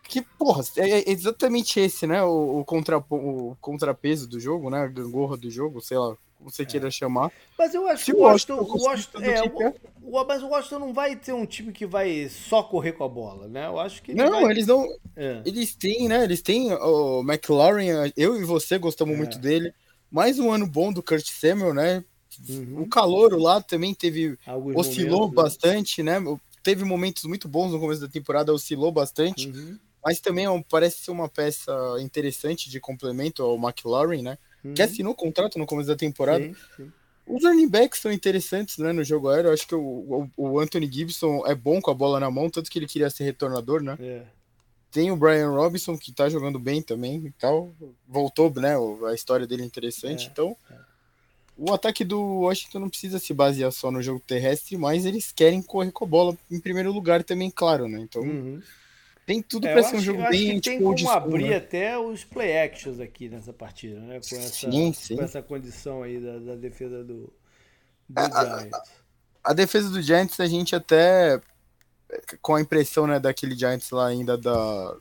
[0.04, 2.22] Que, porra, é, é exatamente esse, né?
[2.22, 4.82] O, o, contra, o contrapeso do jogo, né?
[4.82, 7.32] A gangorra do jogo, sei lá, você queira chamar.
[7.58, 10.92] Mas eu acho que o Washington, o Washington, é, o, o, mas o Washington não
[10.92, 13.66] vai ter um time que vai só correr com a bola, né?
[13.66, 14.52] Eu acho que não, vai...
[14.52, 14.86] eles não.
[15.16, 15.42] É.
[15.44, 16.22] Eles têm, né?
[16.22, 18.12] Eles têm o McLaurin.
[18.16, 19.18] Eu e você gostamos é.
[19.18, 19.74] muito dele.
[20.08, 22.04] Mais um ano bom do Kurt Samuel, né?
[22.48, 22.82] Uhum.
[22.82, 25.42] O calor lá também teve Alguns oscilou momentos, né?
[25.42, 26.38] bastante, né?
[26.62, 29.48] Teve momentos muito bons no começo da temporada, oscilou bastante.
[29.48, 29.78] Uhum.
[30.04, 34.38] Mas também é parece ser uma peça interessante de complemento ao McLaurin, né?
[34.64, 34.74] uhum.
[34.74, 36.44] que assinou o contrato no começo da temporada.
[36.44, 36.92] Sim, sim.
[37.26, 39.48] Os running backs são interessantes né, no jogo aéreo.
[39.48, 42.50] Eu acho que o, o, o, Anthony Gibson é bom com a bola na mão,
[42.50, 43.96] tanto que ele queria ser retornador, né?
[44.00, 44.22] É.
[44.90, 47.72] Tem o Brian Robinson, que tá jogando bem também e tal.
[48.06, 48.74] Voltou, né?
[49.08, 50.26] A história dele é interessante.
[50.26, 50.30] É.
[50.30, 50.56] Então,
[51.64, 55.62] o ataque do Washington não precisa se basear só no jogo terrestre, mas eles querem
[55.62, 58.00] correr com a bola em primeiro lugar também, claro, né?
[58.00, 58.22] Então.
[58.22, 58.60] Uhum.
[59.24, 61.56] Tem tudo é, para ser um jogo bem tem tipo, como abrir né?
[61.56, 64.18] até os play actions aqui nessa partida, né?
[64.28, 65.16] Com essa, sim, sim.
[65.16, 67.32] Com essa condição aí da, da defesa do,
[68.08, 68.74] do a, Giants.
[69.44, 71.40] A, a, defesa do Giants, a gente até
[72.40, 74.96] com a impressão né, daquele Giants lá ainda da,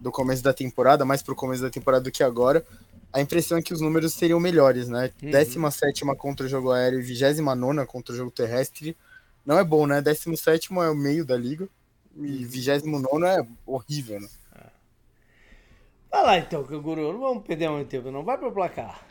[0.00, 2.66] do começo da temporada, mais pro começo da temporada do que agora,
[3.14, 5.08] a impressão é que os números seriam melhores, né?
[5.22, 5.30] Uhum.
[5.30, 8.96] 17 contra o jogo aéreo e 29 contra o jogo terrestre.
[9.46, 10.02] Não é bom, né?
[10.02, 11.68] 17 é o meio da liga.
[12.16, 14.28] E 29 é horrível, né?
[16.10, 17.12] Vai lá então, Canguru.
[17.12, 18.24] Não vamos perder muito tempo, não.
[18.24, 19.06] Vai pro placar.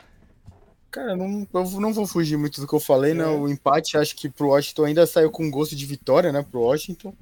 [0.90, 3.24] Cara, não, eu não vou fugir muito do que eu falei, né?
[3.24, 3.26] é.
[3.26, 3.32] né?
[3.32, 6.42] O empate, acho que pro Washington ainda saiu com gosto de vitória, né?
[6.42, 7.14] Pro Washington.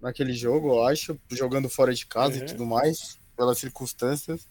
[0.00, 1.20] Naquele jogo, eu acho.
[1.30, 2.42] Jogando fora de casa uhum.
[2.42, 3.18] e tudo mais.
[3.36, 4.48] Pelas circunstâncias.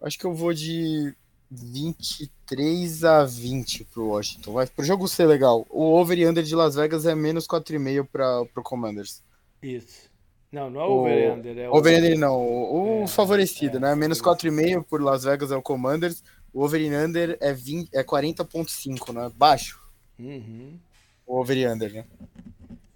[0.00, 1.14] Acho que eu vou de
[1.50, 4.52] 23 a 20 pro Washington.
[4.52, 5.66] Vai pro jogo ser legal.
[5.70, 9.22] O over e under de Las Vegas é menos 4,5 para pro Commanders.
[9.62, 10.08] Isso.
[10.50, 11.58] Não, não é o over-under.
[11.58, 12.36] É o over-under não.
[12.40, 13.94] O, é, favorecido, é, né?
[13.94, 16.22] Menos 4,5 por Las Vegas é o Commanders.
[16.52, 19.30] O over-under é, 20, é 40,5, né?
[19.36, 19.80] Baixo.
[20.18, 20.78] Uhum.
[21.26, 22.04] O over-under, né?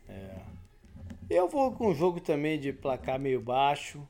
[0.08, 0.30] É.
[1.28, 4.00] Eu vou com um jogo também de placar meio baixo.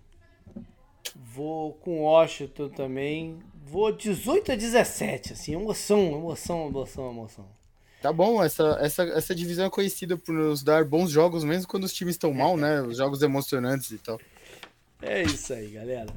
[1.16, 3.38] Vou com Washington também.
[3.64, 7.46] Vou 18 a 17, assim, emoção, emoção, emoção, emoção.
[8.00, 11.84] Tá bom, essa, essa, essa divisão é conhecida por nos dar bons jogos, mesmo quando
[11.84, 12.82] os times estão mal, né?
[12.82, 14.20] Os jogos emocionantes e tal.
[15.00, 16.12] É isso aí, galera.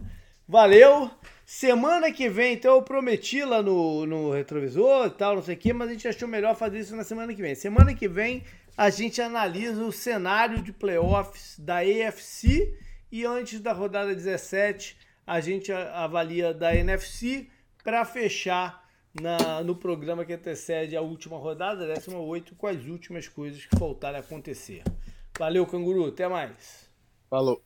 [0.47, 1.11] Valeu!
[1.45, 5.57] Semana que vem, então eu prometi lá no, no retrovisor e tal, não sei o
[5.57, 7.53] quê, mas a gente achou melhor fazer isso na semana que vem.
[7.53, 8.43] Semana que vem
[8.75, 12.73] a gente analisa o cenário de playoffs da AFC
[13.11, 17.49] e antes da rodada 17 a gente avalia da NFC
[17.83, 18.85] para fechar
[19.19, 24.19] na, no programa que antecede a última rodada, 18, com as últimas coisas que faltaram
[24.19, 24.83] acontecer.
[25.37, 26.07] Valeu, canguru.
[26.07, 26.89] Até mais.
[27.29, 27.65] Falou.